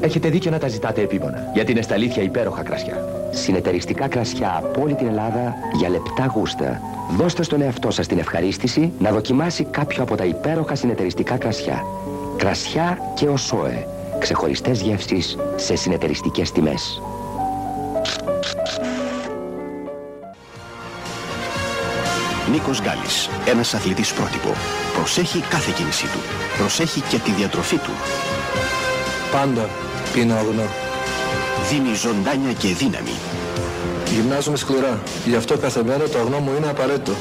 Έχετε 0.02 0.30
δίκιο 0.30 0.52
να 0.52 0.58
τα 0.58 0.68
ζητάτε 0.68 1.02
επίπονα. 1.02 1.52
Γιατί 1.54 1.72
είναι 1.72 1.82
στα 1.82 1.94
αλήθεια 1.94 2.24
υπέροχα 2.24 2.64
κρασιά. 2.64 3.06
Συνεταιριστικά 3.32 4.08
κρασιά 4.08 4.56
από 4.64 4.82
όλη 4.82 4.96
την 4.96 5.08
Ελλάδα 5.08 5.54
για 5.78 5.90
λεπτά 5.90 6.26
γούστα. 6.36 6.82
Δώστε 7.18 7.44
στον 7.44 7.62
εαυτό 7.62 7.92
σας 7.92 8.08
την 8.08 8.20
ευχαρίστηση 8.20 8.94
να 9.00 9.12
δοκιμάσει 9.12 9.64
κάποιο 9.64 10.04
από 10.04 10.16
τα 10.16 10.26
υπέροχα 10.26 10.76
συνεταιριστικά 10.76 11.38
κρασιά. 11.38 11.84
Κρασιά 12.38 12.98
και 13.14 13.28
οσόε. 13.28 13.88
Ξεχωριστές 14.20 14.82
γεύσεις 14.82 15.38
σε 15.56 15.76
συνεταιριστικές 15.76 16.52
τιμές. 16.52 17.02
Νίκος 22.52 22.82
Γκάλης, 22.82 23.30
ένας 23.46 23.74
αθλητής 23.74 24.14
πρότυπο. 24.14 24.54
Προσέχει 24.94 25.40
κάθε 25.40 25.72
κίνησή 25.76 26.06
του. 26.06 26.20
Προσέχει 26.58 27.02
και 27.02 27.18
τη 27.18 27.32
διατροφή 27.32 27.78
του. 27.78 27.92
Πάντα 29.32 29.70
πίνω 30.14 30.36
αγνό. 30.36 30.68
Δίνει 31.70 31.96
ζωντάνια 31.96 32.54
και 32.54 32.68
δύναμη. 32.68 33.16
Γυμνάζομαι 34.06 34.58
σκληρά. 34.58 35.00
Γι' 35.26 35.36
αυτό 35.36 35.58
κάθε 35.58 35.84
μέρα 35.84 36.10
το 36.10 36.20
αγνό 36.20 36.40
μου 36.40 36.52
είναι 36.58 36.70
απαραίτητο. 36.70 37.12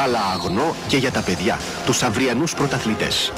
Γάλα 0.00 0.20
αγνό 0.20 0.74
και 0.88 0.96
για 0.96 1.10
τα 1.10 1.22
παιδιά, 1.22 1.56
τους 1.86 2.02
αυριανούς 2.02 2.54
πρωταθλητές. 2.54 3.32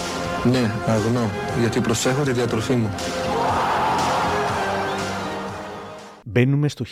Ναι, 0.44 0.70
αγνό. 0.86 1.30
Γιατί 1.60 1.80
προσέχω 1.80 2.22
τη 2.22 2.32
διατροφή 2.32 2.74
μου. 2.74 2.90
Μπαίνουμε 6.24 6.68
στο 6.68 6.84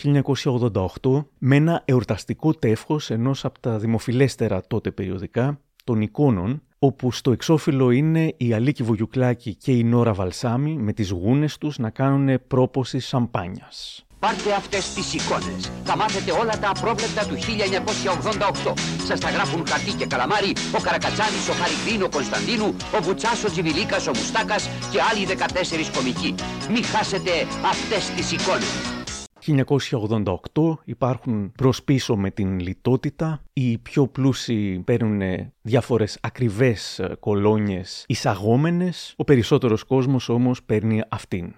1988 1.01 1.25
με 1.37 1.55
ένα 1.55 1.81
εορταστικό 1.85 2.53
τεύχος 2.53 3.09
ενός 3.09 3.45
από 3.45 3.59
τα 3.59 3.77
δημοφιλέστερα 3.77 4.61
τότε 4.67 4.91
περιοδικά, 4.91 5.59
των 5.83 6.01
εικόνων, 6.01 6.61
όπου 6.79 7.11
στο 7.11 7.31
εξώφυλλο 7.31 7.91
είναι 7.91 8.33
η 8.37 8.53
Αλίκη 8.53 8.83
Βουγιουκλάκη 8.83 9.55
και 9.55 9.71
η 9.71 9.83
Νόρα 9.83 10.13
Βαλσάμι 10.13 10.75
με 10.77 10.93
τις 10.93 11.09
γούνες 11.09 11.57
τους 11.57 11.77
να 11.77 11.89
κάνουν 11.89 12.39
πρόποση 12.47 12.99
σαμπάνιας. 12.99 14.05
Πάρτε 14.25 14.53
αυτές 14.53 14.93
τις 14.93 15.13
εικόνες. 15.13 15.71
Θα 15.83 15.95
μάθετε 15.97 16.31
όλα 16.31 16.59
τα 16.59 16.69
απρόβλεπτα 16.69 17.25
του 17.25 17.35
1988. 17.35 18.73
Σας 19.07 19.19
τα 19.19 19.29
γράφουν 19.29 19.67
χαρτί 19.67 19.93
και 19.93 20.05
καλαμάρι 20.05 20.51
ο 20.77 20.79
Καρακατσάνης, 20.81 21.49
ο 21.49 21.53
Χαρικλίν, 21.59 22.01
ο 22.07 22.09
Κωνσταντίνου, 22.09 22.75
ο 22.97 23.01
Βουτσάς, 23.01 23.43
ο 23.43 23.49
Τζιβιλίκας, 23.51 24.07
ο 24.07 24.11
Μουστάκας 24.15 24.69
και 24.91 24.99
άλλοι 25.09 25.25
14 25.25 25.89
κομικοί. 25.95 26.35
Μην 26.73 26.83
χάσετε 26.83 27.31
αυτές 27.71 28.03
τις 28.15 28.31
εικόνες. 28.31 28.73
1988 29.39 30.79
υπάρχουν 30.83 31.51
προς 31.51 31.83
πίσω 31.83 32.15
με 32.15 32.31
την 32.31 32.59
λιτότητα. 32.59 33.41
Οι 33.53 33.77
πιο 33.77 34.07
πλούσιοι 34.07 34.81
παίρνουν 34.85 35.21
διάφορες 35.61 36.17
ακριβές 36.21 36.99
ε, 36.99 37.15
κολόνιες 37.19 38.03
εισαγόμενες. 38.07 39.13
Ο 39.17 39.23
περισσότερος 39.23 39.83
κόσμος 39.83 40.29
όμως 40.29 40.63
παίρνει 40.63 41.01
αυτήν. 41.09 41.53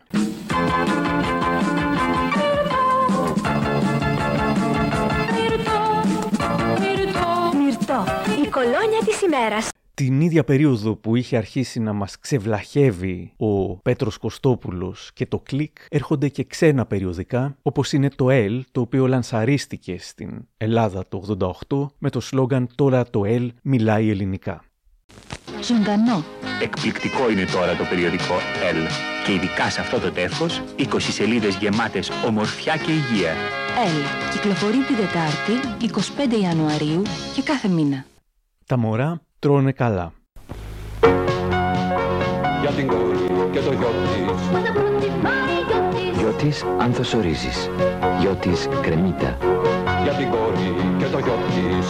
Της 9.05 9.21
ημέρας. 9.21 9.69
Την 9.95 10.21
ίδια 10.21 10.43
περίοδο 10.43 10.95
που 10.95 11.15
είχε 11.15 11.37
αρχίσει 11.37 11.79
να 11.79 11.93
μας 11.93 12.19
ξεβλαχεύει 12.19 13.33
ο 13.37 13.75
Πέτρος 13.75 14.17
Κωστόπουλος 14.17 15.11
και 15.13 15.25
το 15.25 15.39
κλικ, 15.39 15.77
έρχονται 15.89 16.29
και 16.29 16.43
ξένα 16.43 16.85
περιοδικά, 16.85 17.57
όπως 17.61 17.93
είναι 17.93 18.09
το 18.09 18.29
ΕΛ, 18.29 18.63
το 18.71 18.81
οποίο 18.81 19.07
λανσαρίστηκε 19.07 19.97
στην 19.99 20.47
Ελλάδα 20.57 21.05
το 21.09 21.37
88 21.69 21.85
με 21.97 22.09
το 22.09 22.19
σλόγγαν 22.19 22.69
«Τώρα 22.75 23.03
το 23.09 23.25
Elle 23.25 23.51
μιλάει 23.61 24.09
ελληνικά». 24.09 24.63
Ζωντανό. 25.61 26.23
Εκπληκτικό 26.61 27.31
είναι 27.31 27.45
τώρα 27.45 27.75
το 27.75 27.83
περιοδικό 27.89 28.35
Elle 28.73 28.89
και 29.25 29.33
ειδικά 29.33 29.69
σε 29.69 29.81
αυτό 29.81 29.99
το 29.99 30.11
τεύχος 30.11 30.61
20 30.77 30.83
σελίδες 30.99 31.55
γεμάτες 31.55 32.11
ομορφιά 32.27 32.77
και 32.77 32.91
υγεία. 32.91 33.31
Elle. 33.85 34.31
Κυκλοφορεί 34.31 34.77
την 34.77 34.95
Τετάρτη, 34.95 35.53
25 36.39 36.41
Ιανουαρίου 36.41 37.01
και 37.35 37.41
κάθε 37.41 37.67
μήνα. 37.67 38.05
Τα 38.65 38.77
μωρά 38.77 39.21
τρώνε 39.39 39.71
καλά. 39.71 40.13
Για 42.61 42.71
την 42.75 42.87
κόρη 42.87 43.49
και 43.51 43.59
το 43.59 43.71
γιο 43.71 43.87
της. 43.87 44.41
Γιώτης 46.17 46.31
Άνθος 46.31 46.63
Ορύζης. 46.79 47.69
Γιο 48.19 48.35
της 48.35 48.67
Κρεμίτα. 48.81 49.37
Για 50.03 50.13
την 50.13 50.29
κόρη 50.29 50.75
και 50.99 51.05
το 51.05 51.19
γιο 51.19 51.33
της. 51.47 51.87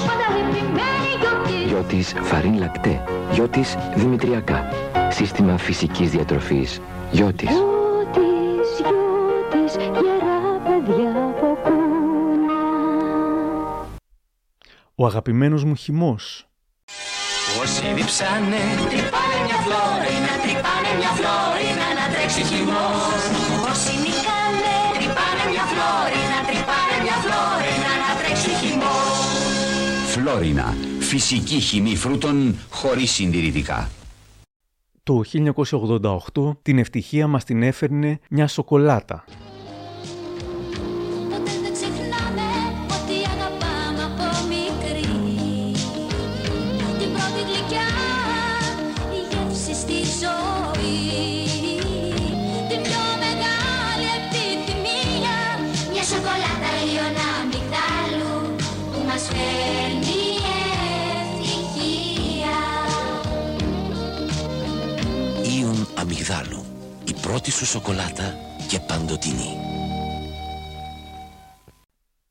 Γιο 1.68 1.84
της 1.88 2.14
Φαρίν 2.22 2.58
Λακτέ. 2.58 3.04
Γιο 3.32 3.48
της 3.48 3.78
Δημητριακά. 3.96 4.70
Σύστημα 5.10 5.58
φυσικής 5.58 6.12
διατροφής. 6.12 6.82
Γιο 7.12 7.34
της. 7.34 7.50
Γιώτης, 7.50 8.80
γιώτης, 8.80 9.76
γερά 9.76 10.60
παιδιά 10.64 11.12
από 11.12 11.58
κούνα. 11.64 12.54
Ο 14.96 15.06
αγαπημένος 15.06 15.64
μου 15.64 15.76
χυμός. 15.76 16.48
Όσοι 17.62 17.86
διψάνε 17.97 18.63
Τρυπάνε 18.91 19.38
μια 19.45 19.60
φλόρινα, 19.65 20.34
τρυπάνε 20.43 20.91
μια 20.99 21.12
φλόρινα 21.19 21.88
να 21.97 22.06
τρέξει 22.13 22.43
χυμός 22.49 23.21
Όσοι 23.69 23.93
νικάνε 24.03 24.75
Τρυπάνε 24.95 25.43
μια 25.51 25.65
φλόρινα, 25.71 26.38
τρυπάνε 26.47 26.95
μια 27.03 27.17
φλόρινα 27.23 27.91
να 28.03 28.10
τρέξει 28.19 28.51
χυμός 28.62 29.13
Φλόρινα. 30.13 30.75
Φυσική 30.99 31.60
χυμή 31.60 31.95
φρούτων 31.95 32.60
χωρίς 32.69 33.12
συντηρητικά. 33.12 33.89
Το 35.03 35.21
1988 36.34 36.58
την 36.62 36.77
ευτυχία 36.77 37.27
μας 37.27 37.43
την 37.43 37.63
έφερνε 37.63 38.19
μια 38.29 38.47
σοκολάτα. 38.47 39.23
Ήον 66.34 66.42
αμυγδάλου. 66.42 66.65
Η 67.08 67.13
πρώτη 67.21 67.52
σου 67.52 67.65
σοκολάτα 67.65 68.36
και 68.69 68.79
παντοτινή. 68.79 69.58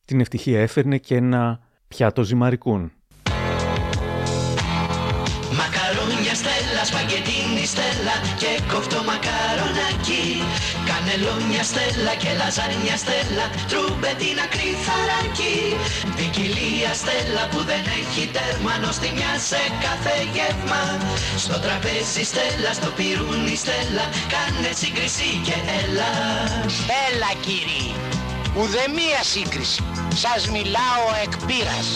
Την 0.05 0.21
ευτυχία 0.21 0.61
έφερνε 0.61 0.99
και 0.99 1.17
ένα 1.17 1.61
πιάτο 1.89 2.23
ζυμαρικούν. 2.23 2.93
Μακαρόνια 6.83 6.91
στέλα, 6.91 7.01
σπαγγετίνι 7.03 7.67
στέλα 7.67 8.17
και 8.41 8.51
κοφτό 8.73 9.01
μακαρονάκι 9.09 10.27
Κανελόνια 10.89 11.63
στέλα 11.71 12.15
και 12.23 12.31
λαζάνια 12.41 12.97
στέλα, 13.03 13.47
τρουμπετίνα 13.71 14.47
κρυθαράκι 14.55 15.59
Ποικιλία 16.17 16.93
στέλα 17.01 17.43
που 17.51 17.61
δεν 17.71 17.85
έχει 17.99 18.25
τέρμα, 18.35 18.75
νοστιμιά 18.83 19.33
σε 19.49 19.63
κάθε 19.85 20.17
γεύμα 20.35 20.83
Στο 21.45 21.57
τραπέζι 21.65 22.25
στέλα, 22.31 22.73
στο 22.79 22.91
πυρούνι 22.97 23.57
στέλα, 23.63 24.05
κάνε 24.33 24.71
σύγκριση 24.81 25.31
και 25.47 25.57
έλα 25.81 26.11
Έλα 27.07 27.31
κύριοι, 27.45 27.95
ουδέμια 28.59 29.23
σύγκριση. 29.35 29.83
Σας 30.15 30.49
μιλάω 30.49 31.05
εκ 31.25 31.35
πείρας. 31.47 31.89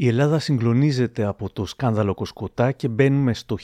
Η 0.00 0.08
Ελλάδα 0.08 0.38
συγκλονίζεται 0.38 1.24
από 1.24 1.52
το 1.52 1.66
σκάνδαλο 1.66 2.14
Κοσκοτά 2.14 2.72
και 2.72 2.88
μπαίνουμε 2.88 3.34
στο 3.34 3.56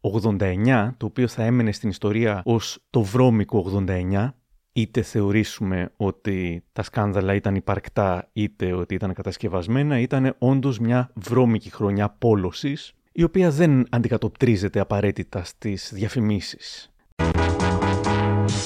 1989, 0.00 0.90
το 0.96 1.06
οποίο 1.06 1.28
θα 1.28 1.42
έμενε 1.44 1.72
στην 1.72 1.88
ιστορία 1.88 2.42
ως 2.44 2.78
το 2.90 3.02
βρώμικο 3.02 3.84
89, 3.88 4.28
είτε 4.72 5.02
θεωρήσουμε 5.02 5.92
ότι 5.96 6.64
τα 6.72 6.82
σκάνδαλα 6.82 7.34
ήταν 7.34 7.54
υπαρκτά 7.54 8.28
είτε 8.32 8.72
ότι 8.72 8.94
ήταν 8.94 9.12
κατασκευασμένα, 9.12 9.98
ήταν 9.98 10.34
όντως 10.38 10.78
μια 10.78 11.10
βρώμικη 11.14 11.70
χρονιά 11.70 12.08
πόλωσης, 12.18 12.92
η 13.12 13.22
οποία 13.22 13.50
δεν 13.50 13.86
αντικατοπτρίζεται 13.90 14.80
απαραίτητα 14.80 15.44
στις 15.44 15.90
διαφημίσεις. 15.94 16.90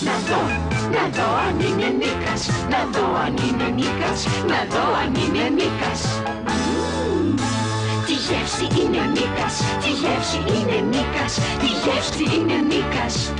Να 0.04 0.18
δω, 0.28 0.42
να 0.90 1.08
δω 1.08 1.36
αν 1.48 1.60
είναι 1.60 1.88
Νίκας 1.88 2.48
Να 2.70 2.84
δω 2.92 3.14
αν 3.14 3.36
είναι 3.36 3.68
Νίκας 3.68 4.26
Να 4.46 4.64
δω 4.76 4.94
αν 4.94 5.14
είναι 5.14 5.48
Νίκας 5.48 6.22
Μμμ, 6.22 6.31
Τι 6.31 6.31
γεύση 8.32 8.80
είναι 8.80 8.98
Νίκας 9.06 9.62
Τι 9.82 9.90
γεύση 9.90 10.36
είναι 10.36 10.80
Νίκας 10.80 11.34
Τι 11.34 11.66
γεύση 11.66 12.36
είναι 12.36 12.54
Νίκας 12.68 13.32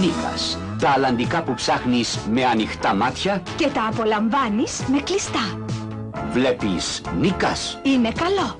Νίκας. 0.00 0.58
Τα 0.78 0.90
αλλαντικά 0.90 1.42
που 1.42 1.54
ψάχνεις 1.54 2.18
με 2.30 2.44
ανοιχτά 2.44 2.94
μάτια, 2.94 3.42
Και 3.56 3.66
τα 3.66 3.86
απολαμβάνεις 3.92 4.82
με 4.86 5.00
κλειστά. 5.00 5.58
βλέπεις 6.32 7.02
Νίκας. 7.20 7.78
Είναι 7.82 8.12
καλό. 8.12 8.56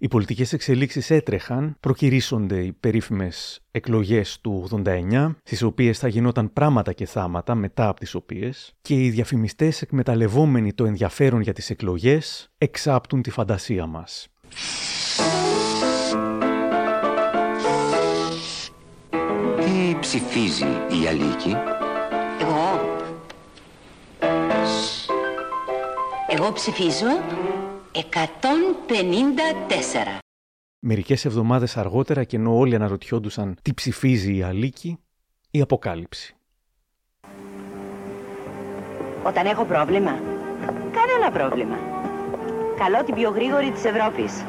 Οι 0.00 0.08
πολιτικές 0.08 0.52
εξελίξεις 0.52 1.10
έτρεχαν, 1.10 1.76
προκυρήσονται 1.80 2.62
οι 2.62 2.72
περίφημες 2.72 3.60
εκλογές 3.70 4.40
του 4.40 4.68
89, 4.84 5.34
στις 5.42 5.62
οποίες 5.62 5.98
θα 5.98 6.08
γινόταν 6.08 6.52
πράγματα 6.52 6.92
και 6.92 7.06
θάματα 7.06 7.54
μετά 7.54 7.88
από 7.88 8.00
τις 8.00 8.14
οποίες, 8.14 8.74
και 8.80 8.94
οι 8.94 9.10
διαφημιστές 9.10 9.82
εκμεταλλευόμενοι 9.82 10.72
το 10.72 10.84
ενδιαφέρον 10.84 11.40
για 11.40 11.52
τις 11.52 11.70
εκλογές, 11.70 12.50
εξάπτουν 12.58 13.22
τη 13.22 13.30
φαντασία 13.30 13.86
μας. 13.86 14.28
Τι 19.64 19.96
ψηφίζει 20.00 20.64
η 21.02 21.06
Αλίκη; 21.08 21.56
Εγώ... 22.40 22.96
Εγώ 26.30 26.52
ψηφίζω 26.52 27.06
154. 27.98 28.02
Μερικές 30.78 31.24
εβδομάδες 31.24 31.76
αργότερα 31.76 32.24
και 32.24 32.36
ενώ 32.36 32.56
όλοι 32.56 32.74
αναρωτιόντουσαν 32.74 33.56
τι 33.62 33.74
ψηφίζει 33.74 34.36
η 34.36 34.42
Αλίκη, 34.42 34.98
η 35.50 35.60
αποκάλυψη. 35.60 36.36
Όταν 39.22 39.46
έχω 39.46 39.64
πρόβλημα, 39.64 40.20
κανένα 40.92 41.30
πρόβλημα. 41.32 41.76
Καλώ 42.78 43.04
την 43.04 43.14
πιο 43.14 43.30
γρήγορη 43.30 43.70
της 43.70 43.84
Ευρώπης. 43.84 44.44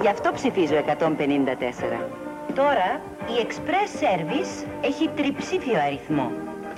Γι' 0.00 0.08
αυτό 0.08 0.32
ψηφίζω 0.34 0.74
154. 0.74 2.08
Τώρα 2.54 3.02
η 3.26 3.46
Express 3.46 4.02
Service 4.02 4.66
έχει 4.82 5.08
τριψήφιο 5.08 5.80
αριθμό. 5.80 6.30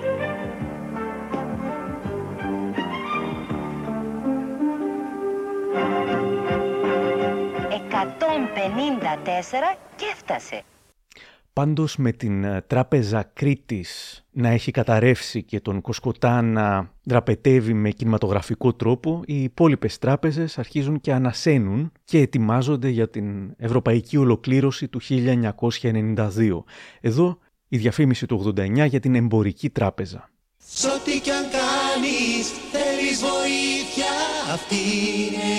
«154 8.78 9.76
και 9.96 10.04
έφτασε». 10.12 10.62
Πάντως 11.58 11.96
με 11.96 12.12
την 12.12 12.44
ε, 12.44 12.64
τράπεζα 12.66 13.30
Κρήτης 13.34 14.24
να 14.30 14.48
έχει 14.48 14.70
καταρρεύσει 14.70 15.42
και 15.42 15.60
τον 15.60 15.80
Κοσκοτά 15.80 16.42
να 16.42 16.92
δραπετεύει 17.02 17.72
με 17.72 17.90
κινηματογραφικό 17.90 18.72
τρόπο, 18.72 19.22
οι 19.26 19.42
υπόλοιπες 19.42 19.98
τράπεζες 19.98 20.58
αρχίζουν 20.58 21.00
και 21.00 21.12
ανασένουν 21.12 21.92
και 22.04 22.18
ετοιμάζονται 22.18 22.88
για 22.88 23.08
την 23.08 23.54
ευρωπαϊκή 23.56 24.16
ολοκλήρωση 24.16 24.88
του 24.88 25.00
1992. 25.02 26.62
Εδώ 27.00 27.38
η 27.68 27.76
διαφήμιση 27.76 28.26
του 28.26 28.54
89 28.56 28.86
για 28.88 29.00
την 29.00 29.14
εμπορική 29.14 29.70
τράπεζα. 29.70 30.30
Σ' 30.58 30.84
ό,τι 30.84 31.20
κι 31.20 31.30
αν 31.30 31.44
κάνεις 31.44 32.50
θέλεις 32.72 33.20
βοήθεια 33.20 34.12
Αυτή 34.52 34.74
είναι 34.74 35.52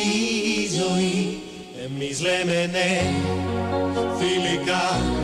η 0.55 0.67
ζωή 0.67 1.37
Εμείς 1.85 2.21
λέμε 2.21 2.65
ναι 2.65 3.01
φιλικά 4.19 5.18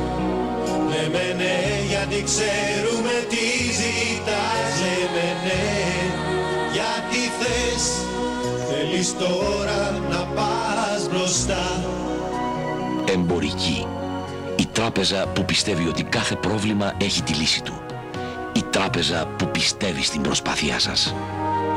Λέμε 1.15 1.43
ναι 1.43 1.57
γιατί 1.87 2.23
ξέρουμε 2.23 3.15
τι 3.29 3.45
ζητάς 3.79 4.73
Λέμε 4.81 5.27
ναι 5.45 5.65
γιατί 6.73 7.21
θες 7.39 7.85
Θέλεις 8.69 9.17
τώρα 9.17 9.99
να 10.09 10.17
πας 10.17 11.09
μπροστά 11.11 11.83
Εμπορική. 13.13 13.87
Η 14.55 14.65
τράπεζα 14.71 15.27
που 15.27 15.45
πιστεύει 15.45 15.87
ότι 15.87 16.03
κάθε 16.03 16.35
πρόβλημα 16.35 16.93
έχει 17.01 17.21
τη 17.21 17.33
λύση 17.33 17.61
του. 17.61 17.73
Η 18.53 18.63
τράπεζα 18.69 19.27
που 19.37 19.47
πιστεύει 19.47 20.03
στην 20.03 20.21
προσπάθειά 20.21 20.79
σας. 20.79 21.15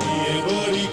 Η 0.01 0.39
εμπορική 0.39 0.88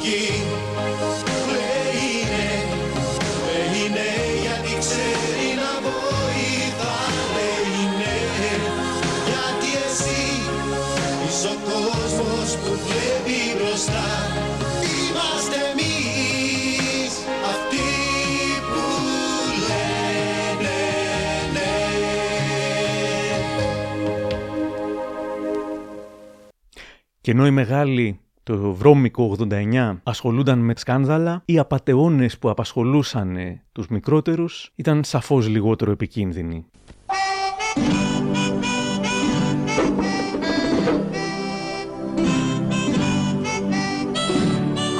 Και 27.25 27.31
ενώ 27.31 27.45
οι 27.45 27.51
μεγάλοι 27.51 28.19
το 28.43 28.73
βρώμικο 28.73 29.35
89 29.49 29.97
ασχολούνταν 30.03 30.59
με 30.59 30.73
σκάνδαλα, 30.75 31.41
οι 31.45 31.59
απατεώνες 31.59 32.37
που 32.37 32.49
απασχολούσαν 32.49 33.35
ε, 33.35 33.63
τους 33.71 33.87
μικρότερους 33.87 34.71
ήταν 34.75 35.03
σαφώς 35.03 35.47
λιγότερο 35.47 35.91
επικίνδυνοι. 35.91 36.65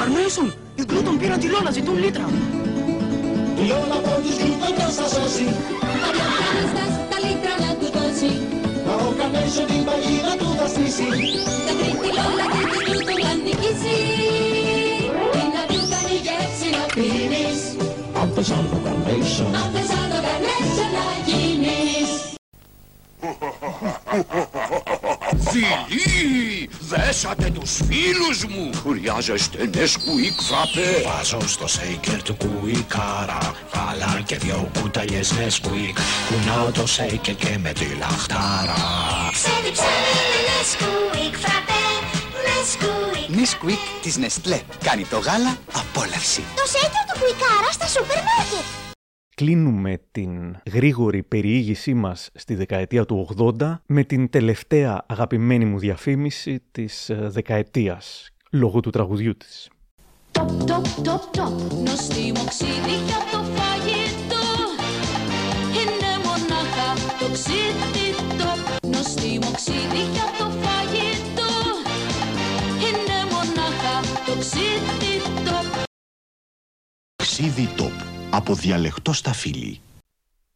Αρμέσον, 0.02 0.54
οι 0.76 0.84
Γκλούτον 0.86 1.18
πήραν 1.18 1.40
τη 1.40 1.48
Λόλα, 1.48 1.72
ζητούν 1.72 1.98
λίτρα. 1.98 2.26
Η 3.58 3.68
Λόλα 3.68 3.96
από 3.96 4.22
τους 4.22 4.38
Γκλούτον 4.38 4.76
θα 4.78 4.90
σας 4.90 5.10
σώσει 5.10 5.46
Τα 7.10 7.18
λίτρα 7.28 7.66
να 7.66 7.76
του 7.76 7.92
δώσει 7.98 8.64
Μα 8.65 8.65
ο 9.10 9.12
Καρνέσο 9.20 9.64
την 9.72 9.82
παγίδα 9.88 10.34
του 10.40 10.48
θα 10.60 10.68
στήσει 10.74 11.10
Τα 11.68 11.74
τρίτη 11.80 12.10
Λόλα 12.18 12.46
και 12.54 12.62
την 12.72 12.82
του 12.86 13.00
τον 13.08 13.18
θα 13.24 13.32
νικήσει 13.46 13.98
Τι 15.34 15.42
να 15.56 15.64
του 15.72 15.80
κάνει 15.94 16.16
γεύση 16.26 16.68
να 16.76 16.84
πίνεις. 16.96 17.60
Από 18.22 18.42
σαν 18.50 18.64
το 18.72 18.78
Καρνέσο 18.86 19.46
Αν 19.62 19.68
θες 19.74 19.88
σαν 19.92 20.06
το 20.12 20.20
καρνέσο 20.26 20.86
να 20.96 21.06
γίνεις 21.28 22.35
Φιλί, 25.50 26.70
δέσατε 26.80 27.50
τους 27.50 27.80
φίλους 27.88 28.46
μου. 28.46 28.70
Χρειάζεστε 28.88 29.70
Νεσκουίκ 29.76 30.42
φραπέ. 30.42 31.02
Βάζω 31.06 31.48
στο 31.48 31.68
σέικερ 31.68 32.24
του 32.24 32.36
κουικάρα 32.36 33.54
Γάλα 33.74 34.22
και 34.26 34.36
δυο 34.36 34.72
κουταλιές 34.82 35.32
Νεσκουίκ 35.32 35.98
Κουνάω 36.30 36.72
το 36.72 36.88
σέικερ 36.88 37.36
και 37.36 37.58
με 37.58 37.72
τη 37.72 37.86
λαχτάρα 38.00 38.76
Ξέρει 39.32 39.72
ξέρει 39.72 40.14
με 40.32 40.40
Nesquik 40.48 41.36
φραπέ 41.36 41.86
Nesquik 42.46 43.38
Nesquik 43.38 43.80
της 44.02 44.18
Nestlé. 44.18 44.62
Κάνει 44.84 45.06
το 45.06 45.18
γάλα 45.20 45.58
απόλαυση. 45.74 46.44
Το 46.56 46.64
σέικερ 46.68 47.04
του 47.14 47.20
Κουικάρα 47.20 47.72
στα 47.72 47.88
σούπερ 47.88 48.18
μάρκετ. 48.18 48.85
Κλείνουμε 49.36 50.02
την 50.12 50.58
γρήγορη 50.72 51.24
περιήγησή 51.24 51.94
μας 51.94 52.30
στη 52.34 52.56
δεκαετία 52.56 53.06
του 53.06 53.28
80 53.60 53.76
με 53.86 54.04
την 54.04 54.30
τελευταία 54.30 55.06
αγαπημένη 55.08 55.66
μου 55.66 55.80
διαφήμιση 55.80 56.62
της 56.72 57.10
ε, 57.10 57.16
δεκαετίας, 57.16 58.30
λόγω 58.52 58.80
του 58.80 58.90
τραγουδιού 58.90 59.38
της. 59.38 59.70
Τοπ, 60.32 60.48
τοπ, 60.48 60.86
τοπ, 61.04 61.22
τοπ, 61.32 61.74
νόστιμο 61.86 62.56
ξίδι 62.56 62.96
για 63.08 63.22
το 63.32 63.44
φαγητό 63.56 64.46
Είναι 65.80 66.12
μονάχα 66.26 66.94
το 67.20 67.32
ξύδι 67.32 68.08
τοπ 68.38 68.92
Νοστιμοξίδι 68.94 70.04
για 70.14 70.28
το 70.38 70.46
φαγητό 70.64 71.52
Είναι 72.88 73.18
μονάχα 73.32 73.96
το 74.26 74.40
ξύδι 74.40 75.14
τοπ 75.46 75.84
Ξίδι 77.16 77.70
Top. 77.78 78.15
Από 78.36 78.54
διαλεχτό 78.54 79.14
στα 79.14 79.34
φίλη. 79.34 79.80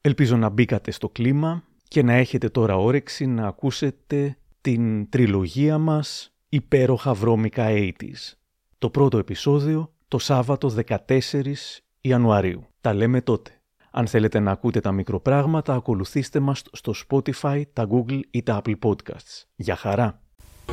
Ελπίζω 0.02 0.38
να 0.38 0.50
μπήκατε 0.50 0.92
στο 0.92 1.10
κλίμα 1.10 1.64
και 1.88 2.04
να 2.04 2.14
έχετε 2.14 2.50
τώρα 2.50 2.76
όρεξη 2.76 3.26
να 3.26 3.48
ακούσετε 3.48 4.38
την 4.62 5.10
τριλογία 5.10 5.78
μας 5.78 6.34
υπέροχα 6.50 7.14
βρώμικα 7.14 7.66
80's. 7.70 8.34
Το 8.78 8.90
πρώτο 8.90 9.18
επεισόδιο 9.18 9.94
το 10.08 10.18
Σάββατο 10.18 10.74
14 11.08 11.54
Ιανουαρίου. 12.02 12.68
Τα 12.82 12.94
λέμε 12.94 13.22
τότε. 13.22 13.52
Αν 13.92 14.08
θέλετε 14.08 14.40
να 14.40 14.52
ακούτε 14.52 14.80
τα 14.80 14.92
μικροπράγματα, 14.92 15.74
ακολουθήστε 15.74 16.40
μας 16.40 16.62
στο 16.72 16.94
Spotify, 17.08 17.62
τα 17.74 17.88
Google 17.92 18.20
ή 18.32 18.44
τα 18.44 18.62
Apple 18.64 18.76
Podcasts. 18.84 19.44
Για 19.56 19.76
χαρά! 19.76 20.22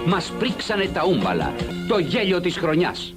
Μας 0.07 0.33
πρίξανε 0.39 0.87
τα 0.87 1.05
ούμπαλα, 1.07 1.53
το 1.89 1.99
γέλιο 1.99 2.41
της 2.41 2.57
χρονιάς. 2.57 3.16